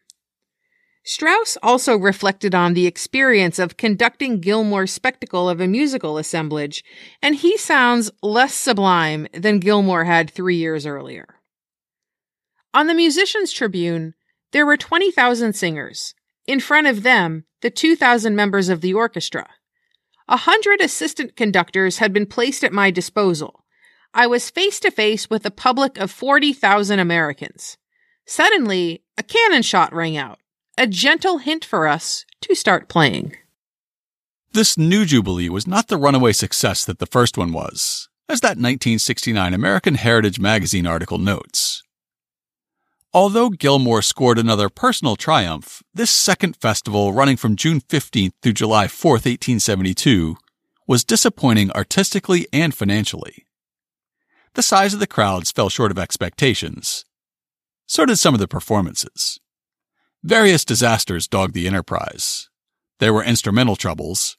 Strauss 1.03 1.57
also 1.63 1.97
reflected 1.97 2.53
on 2.53 2.73
the 2.73 2.85
experience 2.85 3.57
of 3.57 3.77
conducting 3.77 4.39
Gilmore's 4.39 4.91
spectacle 4.91 5.49
of 5.49 5.59
a 5.59 5.67
musical 5.67 6.19
assemblage, 6.19 6.83
and 7.23 7.35
he 7.35 7.57
sounds 7.57 8.11
less 8.21 8.53
sublime 8.53 9.27
than 9.33 9.59
Gilmore 9.59 10.05
had 10.05 10.29
three 10.29 10.57
years 10.57 10.85
earlier. 10.85 11.39
On 12.73 12.85
the 12.85 12.93
Musicians' 12.93 13.51
Tribune, 13.51 14.13
there 14.51 14.65
were 14.65 14.77
20,000 14.77 15.53
singers. 15.53 16.13
In 16.45 16.59
front 16.59 16.85
of 16.85 17.01
them, 17.01 17.45
the 17.61 17.71
2,000 17.71 18.35
members 18.35 18.69
of 18.69 18.81
the 18.81 18.93
orchestra. 18.93 19.49
A 20.27 20.37
hundred 20.37 20.81
assistant 20.81 21.35
conductors 21.35 21.97
had 21.97 22.13
been 22.13 22.25
placed 22.27 22.63
at 22.63 22.71
my 22.71 22.91
disposal. 22.91 23.65
I 24.13 24.27
was 24.27 24.49
face 24.49 24.79
to 24.81 24.91
face 24.91 25.29
with 25.29 25.45
a 25.45 25.51
public 25.51 25.97
of 25.97 26.11
40,000 26.11 26.99
Americans. 26.99 27.77
Suddenly, 28.25 29.03
a 29.17 29.23
cannon 29.23 29.63
shot 29.63 29.93
rang 29.93 30.15
out 30.15 30.40
a 30.81 30.87
gentle 30.87 31.37
hint 31.37 31.63
for 31.63 31.87
us 31.87 32.25
to 32.41 32.55
start 32.55 32.89
playing. 32.89 33.37
This 34.51 34.79
new 34.79 35.05
Jubilee 35.05 35.47
was 35.47 35.67
not 35.67 35.89
the 35.89 35.95
runaway 35.95 36.31
success 36.31 36.85
that 36.85 36.97
the 36.97 37.05
first 37.05 37.37
one 37.37 37.53
was, 37.53 38.09
as 38.27 38.41
that 38.41 38.57
1969 38.57 39.53
American 39.53 39.93
Heritage 39.93 40.39
Magazine 40.39 40.87
article 40.87 41.19
notes. 41.19 41.83
Although 43.13 43.51
Gilmore 43.51 44.01
scored 44.01 44.39
another 44.39 44.69
personal 44.69 45.15
triumph, 45.15 45.83
this 45.93 46.09
second 46.09 46.55
festival, 46.55 47.13
running 47.13 47.37
from 47.37 47.55
June 47.55 47.81
15th 47.81 48.31
through 48.41 48.53
July 48.53 48.87
4th, 48.87 49.29
1872, 49.29 50.35
was 50.87 51.03
disappointing 51.03 51.69
artistically 51.73 52.47
and 52.51 52.73
financially. 52.73 53.45
The 54.55 54.63
size 54.63 54.95
of 54.95 54.99
the 54.99 55.05
crowds 55.05 55.51
fell 55.51 55.69
short 55.69 55.91
of 55.91 55.99
expectations. 55.99 57.05
So 57.85 58.07
did 58.07 58.17
some 58.17 58.33
of 58.33 58.39
the 58.39 58.47
performances. 58.47 59.39
Various 60.23 60.63
disasters 60.63 61.27
dogged 61.27 61.55
the 61.55 61.67
enterprise. 61.67 62.49
There 62.99 63.13
were 63.13 63.23
instrumental 63.23 63.75
troubles. 63.75 64.38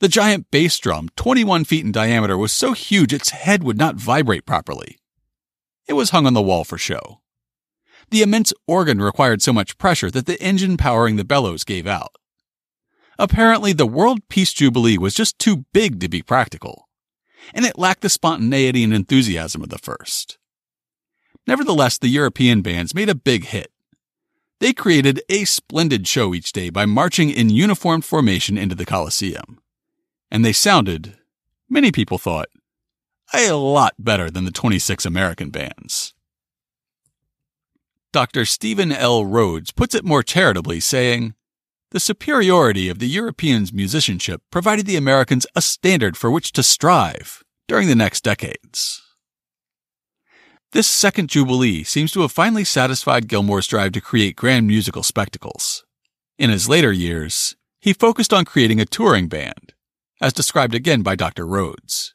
The 0.00 0.08
giant 0.08 0.50
bass 0.50 0.76
drum, 0.78 1.10
21 1.14 1.64
feet 1.64 1.84
in 1.84 1.92
diameter, 1.92 2.36
was 2.36 2.52
so 2.52 2.72
huge 2.72 3.12
its 3.12 3.30
head 3.30 3.62
would 3.62 3.78
not 3.78 3.94
vibrate 3.94 4.46
properly. 4.46 4.98
It 5.86 5.92
was 5.92 6.10
hung 6.10 6.26
on 6.26 6.34
the 6.34 6.42
wall 6.42 6.64
for 6.64 6.76
show. 6.76 7.20
The 8.10 8.22
immense 8.22 8.52
organ 8.66 9.00
required 9.00 9.42
so 9.42 9.52
much 9.52 9.78
pressure 9.78 10.10
that 10.10 10.26
the 10.26 10.42
engine 10.42 10.76
powering 10.76 11.16
the 11.16 11.24
bellows 11.24 11.62
gave 11.62 11.86
out. 11.86 12.16
Apparently, 13.16 13.72
the 13.72 13.86
World 13.86 14.28
Peace 14.28 14.52
Jubilee 14.52 14.98
was 14.98 15.14
just 15.14 15.38
too 15.38 15.64
big 15.72 16.00
to 16.00 16.08
be 16.08 16.22
practical. 16.22 16.88
and 17.52 17.64
it 17.64 17.76
lacked 17.76 18.02
the 18.02 18.08
spontaneity 18.08 18.84
and 18.84 18.94
enthusiasm 18.94 19.62
of 19.62 19.68
the 19.68 19.78
first. 19.78 20.38
Nevertheless, 21.44 21.98
the 21.98 22.06
European 22.06 22.62
bands 22.62 22.94
made 22.94 23.08
a 23.08 23.16
big 23.16 23.46
hit. 23.46 23.71
They 24.62 24.72
created 24.72 25.20
a 25.28 25.44
splendid 25.44 26.06
show 26.06 26.32
each 26.32 26.52
day 26.52 26.70
by 26.70 26.86
marching 26.86 27.30
in 27.30 27.50
uniformed 27.50 28.04
formation 28.04 28.56
into 28.56 28.76
the 28.76 28.86
Colosseum. 28.86 29.60
And 30.30 30.44
they 30.44 30.52
sounded, 30.52 31.16
many 31.68 31.90
people 31.90 32.16
thought, 32.16 32.46
a 33.34 33.50
lot 33.54 33.94
better 33.98 34.30
than 34.30 34.44
the 34.44 34.52
26 34.52 35.04
American 35.04 35.50
bands. 35.50 36.14
Dr. 38.12 38.44
Stephen 38.44 38.92
L. 38.92 39.24
Rhodes 39.24 39.72
puts 39.72 39.96
it 39.96 40.04
more 40.04 40.22
charitably, 40.22 40.78
saying, 40.78 41.34
The 41.90 41.98
superiority 41.98 42.88
of 42.88 43.00
the 43.00 43.08
Europeans' 43.08 43.72
musicianship 43.72 44.42
provided 44.52 44.86
the 44.86 44.94
Americans 44.96 45.44
a 45.56 45.60
standard 45.60 46.16
for 46.16 46.30
which 46.30 46.52
to 46.52 46.62
strive 46.62 47.42
during 47.66 47.88
the 47.88 47.96
next 47.96 48.22
decades. 48.22 49.02
This 50.72 50.86
second 50.86 51.28
Jubilee 51.28 51.84
seems 51.84 52.12
to 52.12 52.22
have 52.22 52.32
finally 52.32 52.64
satisfied 52.64 53.28
Gilmore's 53.28 53.66
drive 53.66 53.92
to 53.92 54.00
create 54.00 54.36
grand 54.36 54.66
musical 54.66 55.02
spectacles. 55.02 55.84
In 56.38 56.48
his 56.48 56.66
later 56.66 56.90
years, 56.90 57.56
he 57.78 57.92
focused 57.92 58.32
on 58.32 58.46
creating 58.46 58.80
a 58.80 58.86
touring 58.86 59.28
band, 59.28 59.74
as 60.22 60.32
described 60.32 60.74
again 60.74 61.02
by 61.02 61.14
Dr. 61.14 61.46
Rhodes. 61.46 62.14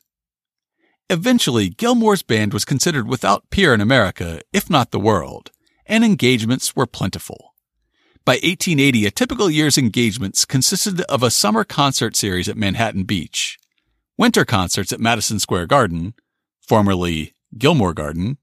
Eventually, 1.08 1.70
Gilmore's 1.70 2.24
band 2.24 2.52
was 2.52 2.66
considered 2.66 3.08
without 3.08 3.48
peer 3.52 3.76
in 3.76 3.80
America, 3.80 4.42
if 4.52 4.72
not 4.72 4.90
the 4.90 5.00
world, 5.00 5.52
and 5.86 6.04
engagements 6.04 6.76
were 6.76 6.88
plentiful. 6.88 7.54
By 8.26 8.38
1880, 8.38 9.06
a 9.06 9.12
typical 9.12 9.52
year's 9.52 9.78
engagements 9.78 10.46
consisted 10.46 11.02
of 11.02 11.22
a 11.22 11.30
summer 11.30 11.64
concert 11.64 12.16
series 12.16 12.50
at 12.50 12.58
Manhattan 12.58 13.04
Beach, 13.04 13.60
winter 14.18 14.46
concerts 14.46 14.92
at 14.92 15.00
Madison 15.00 15.38
Square 15.38 15.68
Garden, 15.68 16.16
formerly 16.68 17.34
Gilmore 17.56 17.94
Garden, 17.94 18.40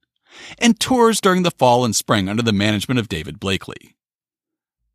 and 0.59 0.79
tours 0.79 1.20
during 1.20 1.42
the 1.42 1.51
fall 1.51 1.85
and 1.85 1.94
spring 1.94 2.29
under 2.29 2.42
the 2.42 2.53
management 2.53 2.99
of 2.99 3.09
David 3.09 3.40
Blakely. 3.40 3.97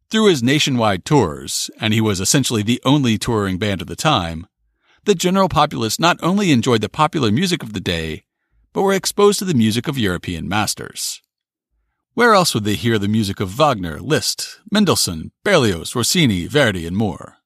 Through 0.09 0.27
his 0.27 0.41
nationwide 0.41 1.05
tours, 1.05 1.69
and 1.79 1.93
he 1.93 2.01
was 2.01 2.19
essentially 2.19 2.63
the 2.63 2.81
only 2.83 3.17
touring 3.17 3.57
band 3.57 3.81
of 3.81 3.87
the 3.87 3.95
time, 3.95 4.47
the 5.03 5.15
general 5.15 5.49
populace 5.49 5.99
not 5.99 6.17
only 6.21 6.51
enjoyed 6.51 6.81
the 6.81 6.89
popular 6.89 7.31
music 7.31 7.63
of 7.63 7.73
the 7.73 7.79
day, 7.79 8.23
but 8.73 8.81
were 8.81 8.93
exposed 8.93 9.39
to 9.39 9.45
the 9.45 9.53
music 9.53 9.87
of 9.87 9.97
European 9.97 10.47
masters. 10.47 11.21
Where 12.13 12.33
else 12.33 12.53
would 12.53 12.63
they 12.63 12.75
hear 12.75 12.99
the 12.99 13.07
music 13.07 13.39
of 13.39 13.49
Wagner, 13.49 13.99
Liszt, 13.99 14.59
Mendelssohn, 14.71 15.31
Berlioz, 15.43 15.95
Rossini, 15.95 16.47
Verdi, 16.47 16.85
and 16.85 16.97
more? 16.97 17.37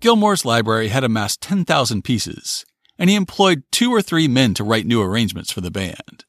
Gilmore's 0.00 0.44
library 0.44 0.88
had 0.88 1.04
amassed 1.04 1.40
10,000 1.42 2.02
pieces, 2.02 2.64
and 2.98 3.10
he 3.10 3.16
employed 3.16 3.64
two 3.70 3.90
or 3.90 4.00
three 4.00 4.28
men 4.28 4.54
to 4.54 4.64
write 4.64 4.86
new 4.86 5.02
arrangements 5.02 5.50
for 5.50 5.60
the 5.60 5.70
band. 5.70 6.24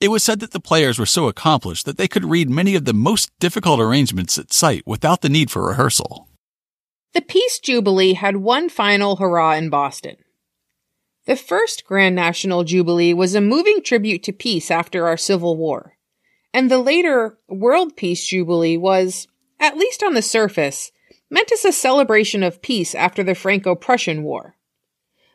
It 0.00 0.08
was 0.08 0.22
said 0.22 0.40
that 0.40 0.50
the 0.50 0.60
players 0.60 0.98
were 0.98 1.06
so 1.06 1.28
accomplished 1.28 1.86
that 1.86 1.96
they 1.96 2.08
could 2.08 2.24
read 2.24 2.50
many 2.50 2.74
of 2.74 2.84
the 2.84 2.92
most 2.92 3.30
difficult 3.38 3.80
arrangements 3.80 4.36
at 4.38 4.52
sight 4.52 4.82
without 4.86 5.22
the 5.22 5.28
need 5.28 5.50
for 5.50 5.66
rehearsal. 5.66 6.28
The 7.14 7.22
Peace 7.22 7.58
Jubilee 7.58 8.12
had 8.12 8.36
one 8.36 8.68
final 8.68 9.16
hurrah 9.16 9.54
in 9.54 9.70
Boston. 9.70 10.16
The 11.24 11.36
first 11.36 11.84
Grand 11.84 12.14
National 12.14 12.62
Jubilee 12.62 13.14
was 13.14 13.34
a 13.34 13.40
moving 13.40 13.82
tribute 13.82 14.22
to 14.24 14.32
peace 14.32 14.70
after 14.70 15.06
our 15.06 15.16
Civil 15.16 15.56
War 15.56 15.96
and 16.56 16.70
the 16.70 16.78
later 16.78 17.36
World 17.50 17.98
Peace 17.98 18.26
Jubilee 18.26 18.78
was, 18.78 19.28
at 19.60 19.76
least 19.76 20.02
on 20.02 20.14
the 20.14 20.22
surface, 20.22 20.90
meant 21.28 21.52
as 21.52 21.66
a 21.66 21.70
celebration 21.70 22.42
of 22.42 22.62
peace 22.62 22.94
after 22.94 23.22
the 23.22 23.34
Franco 23.34 23.74
Prussian 23.74 24.22
War. 24.22 24.56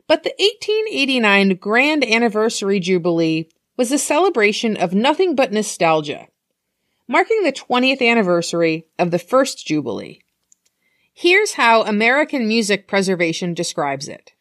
But 0.07 0.23
the 0.23 0.33
1889 0.39 1.57
Grand 1.57 2.03
Anniversary 2.03 2.79
Jubilee 2.79 3.49
was 3.81 3.91
a 3.91 3.97
celebration 3.97 4.77
of 4.77 4.93
nothing 4.93 5.33
but 5.33 5.51
nostalgia, 5.51 6.27
marking 7.07 7.41
the 7.41 7.51
20th 7.51 7.99
anniversary 7.99 8.85
of 8.99 9.09
the 9.09 9.17
first 9.17 9.65
Jubilee. 9.65 10.21
Here's 11.11 11.53
how 11.53 11.81
American 11.81 12.47
Music 12.47 12.87
Preservation 12.87 13.55
describes 13.55 14.07
it. 14.07 14.33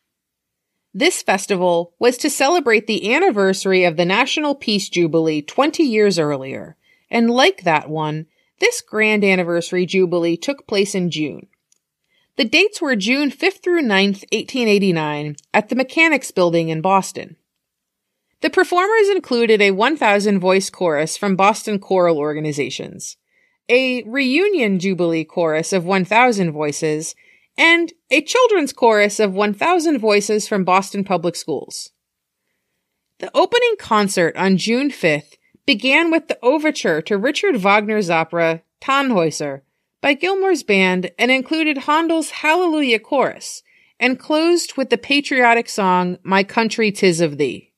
This 0.93 1.23
festival 1.23 1.95
was 1.99 2.19
to 2.19 2.29
celebrate 2.29 2.87
the 2.87 3.15
anniversary 3.15 3.85
of 3.85 3.97
the 3.97 4.05
National 4.05 4.55
Peace 4.55 4.91
Jubilee 4.91 5.41
20 5.41 5.85
years 5.85 6.19
earlier, 6.19 6.77
and 7.11 7.31
like 7.31 7.63
that 7.63 7.89
one, 7.89 8.27
this 8.59 8.83
grand 8.83 9.25
anniversary 9.25 9.87
jubilee 9.87 10.37
took 10.37 10.67
place 10.67 10.95
in 10.95 11.11
June. 11.11 11.47
The 12.37 12.45
dates 12.45 12.83
were 12.83 12.95
June 12.95 13.31
5th 13.31 13.63
through 13.63 13.85
9th, 13.85 14.21
1889, 14.35 15.37
at 15.55 15.71
the 15.71 15.77
Mechanics 15.77 16.31
Building 16.31 16.69
in 16.69 16.83
Boston. 16.83 17.37
The 18.41 18.51
performers 18.51 19.09
included 19.11 19.61
a 19.61 19.73
1,000 19.73 20.39
voice 20.39 20.71
chorus 20.71 21.17
from 21.17 21.37
Boston 21.37 21.79
choral 21.79 22.17
organizations, 22.17 23.17
a 23.69 24.03
reunion 24.05 24.79
jubilee 24.79 25.25
chorus 25.25 25.73
of 25.75 25.85
1,000 25.85 26.51
voices, 26.51 27.15
and 27.59 27.93
a 28.11 28.23
children's 28.23 28.73
chorus 28.73 29.21
of 29.21 29.35
1,000 29.35 29.99
voices 29.99 30.49
from 30.49 30.65
Boston 30.65 31.05
Public 31.05 31.37
Schools. 31.37 31.91
The 33.19 33.31
opening 33.37 33.77
concert 33.79 34.35
on 34.37 34.57
June 34.57 34.91
5th 34.91 35.35
began 35.67 36.11
with 36.11 36.29
the 36.29 36.39
overture 36.43 37.03
to 37.03 37.19
Richard 37.19 37.57
Wagner's 37.57 38.09
opera 38.09 38.63
Tannhäuser 38.81 39.61
by 40.01 40.15
Gilmore's 40.15 40.63
band 40.63 41.11
and 41.19 41.31
included 41.31 41.77
Handel's 41.77 42.31
Hallelujah 42.31 42.99
Chorus 43.01 43.63
and 43.99 44.19
closed 44.19 44.79
with 44.79 44.89
the 44.89 44.97
patriotic 44.97 45.69
song 45.69 46.17
My 46.23 46.43
Country 46.43 46.91
Tis 46.91 47.21
of 47.21 47.37
Thee. 47.37 47.70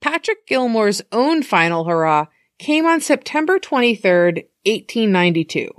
Patrick 0.00 0.46
Gilmore's 0.46 1.02
own 1.12 1.42
final 1.42 1.84
hurrah 1.84 2.26
came 2.58 2.86
on 2.86 3.00
September 3.00 3.58
23, 3.58 4.10
1892. 4.64 5.70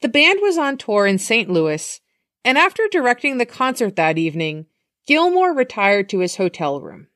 The 0.00 0.08
band 0.08 0.40
was 0.42 0.58
on 0.58 0.76
tour 0.76 1.06
in 1.06 1.18
St. 1.18 1.48
Louis, 1.48 2.00
and 2.44 2.58
after 2.58 2.88
directing 2.90 3.38
the 3.38 3.46
concert 3.46 3.96
that 3.96 4.18
evening, 4.18 4.66
Gilmore 5.06 5.54
retired 5.54 6.08
to 6.10 6.18
his 6.18 6.36
hotel 6.36 6.80
room. 6.80 7.08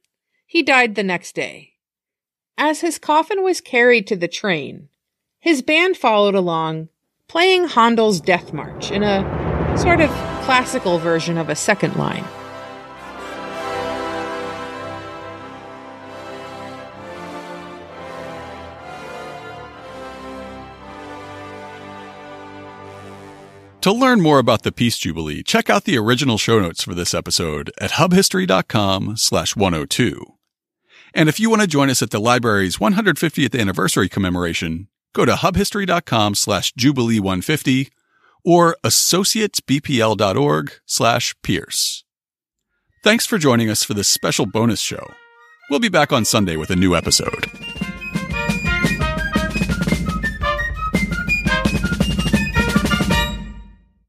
He 0.46 0.62
died 0.62 0.94
the 0.94 1.02
next 1.02 1.34
day. 1.34 1.74
As 2.56 2.80
his 2.80 2.98
coffin 2.98 3.42
was 3.42 3.60
carried 3.60 4.06
to 4.06 4.16
the 4.16 4.28
train, 4.28 4.88
his 5.38 5.62
band 5.62 5.96
followed 5.96 6.34
along, 6.34 6.88
playing 7.28 7.68
Handel's 7.68 8.20
Death 8.20 8.52
March 8.52 8.90
in 8.90 9.02
a 9.02 9.76
sort 9.76 10.00
of 10.00 10.10
classical 10.44 10.98
version 10.98 11.38
of 11.38 11.48
a 11.48 11.54
second 11.54 11.96
line. 11.96 12.24
To 23.82 23.92
learn 23.92 24.20
more 24.20 24.40
about 24.40 24.64
the 24.64 24.72
Peace 24.72 24.98
Jubilee, 24.98 25.44
check 25.44 25.70
out 25.70 25.84
the 25.84 25.96
original 25.96 26.36
show 26.36 26.58
notes 26.58 26.82
for 26.82 26.94
this 26.96 27.14
episode 27.14 27.70
at 27.80 27.92
hubhistory.com 27.92 29.16
slash 29.16 29.54
102. 29.54 30.34
And 31.14 31.28
if 31.28 31.38
you 31.38 31.48
want 31.48 31.62
to 31.62 31.68
join 31.68 31.88
us 31.88 32.02
at 32.02 32.10
the 32.10 32.18
library's 32.18 32.78
150th 32.78 33.58
anniversary 33.58 34.08
commemoration, 34.08 34.88
go 35.12 35.24
to 35.24 35.34
hubhistory.com 35.34 36.34
slash 36.34 36.72
jubilee 36.72 37.20
150 37.20 37.90
or 38.44 38.76
associatesbpl.org 38.84 40.72
slash 40.84 41.34
pierce. 41.42 42.04
Thanks 43.04 43.26
for 43.26 43.38
joining 43.38 43.70
us 43.70 43.84
for 43.84 43.94
this 43.94 44.08
special 44.08 44.46
bonus 44.46 44.80
show. 44.80 45.06
We'll 45.70 45.78
be 45.78 45.88
back 45.88 46.12
on 46.12 46.24
Sunday 46.24 46.56
with 46.56 46.70
a 46.70 46.76
new 46.76 46.96
episode. 46.96 47.46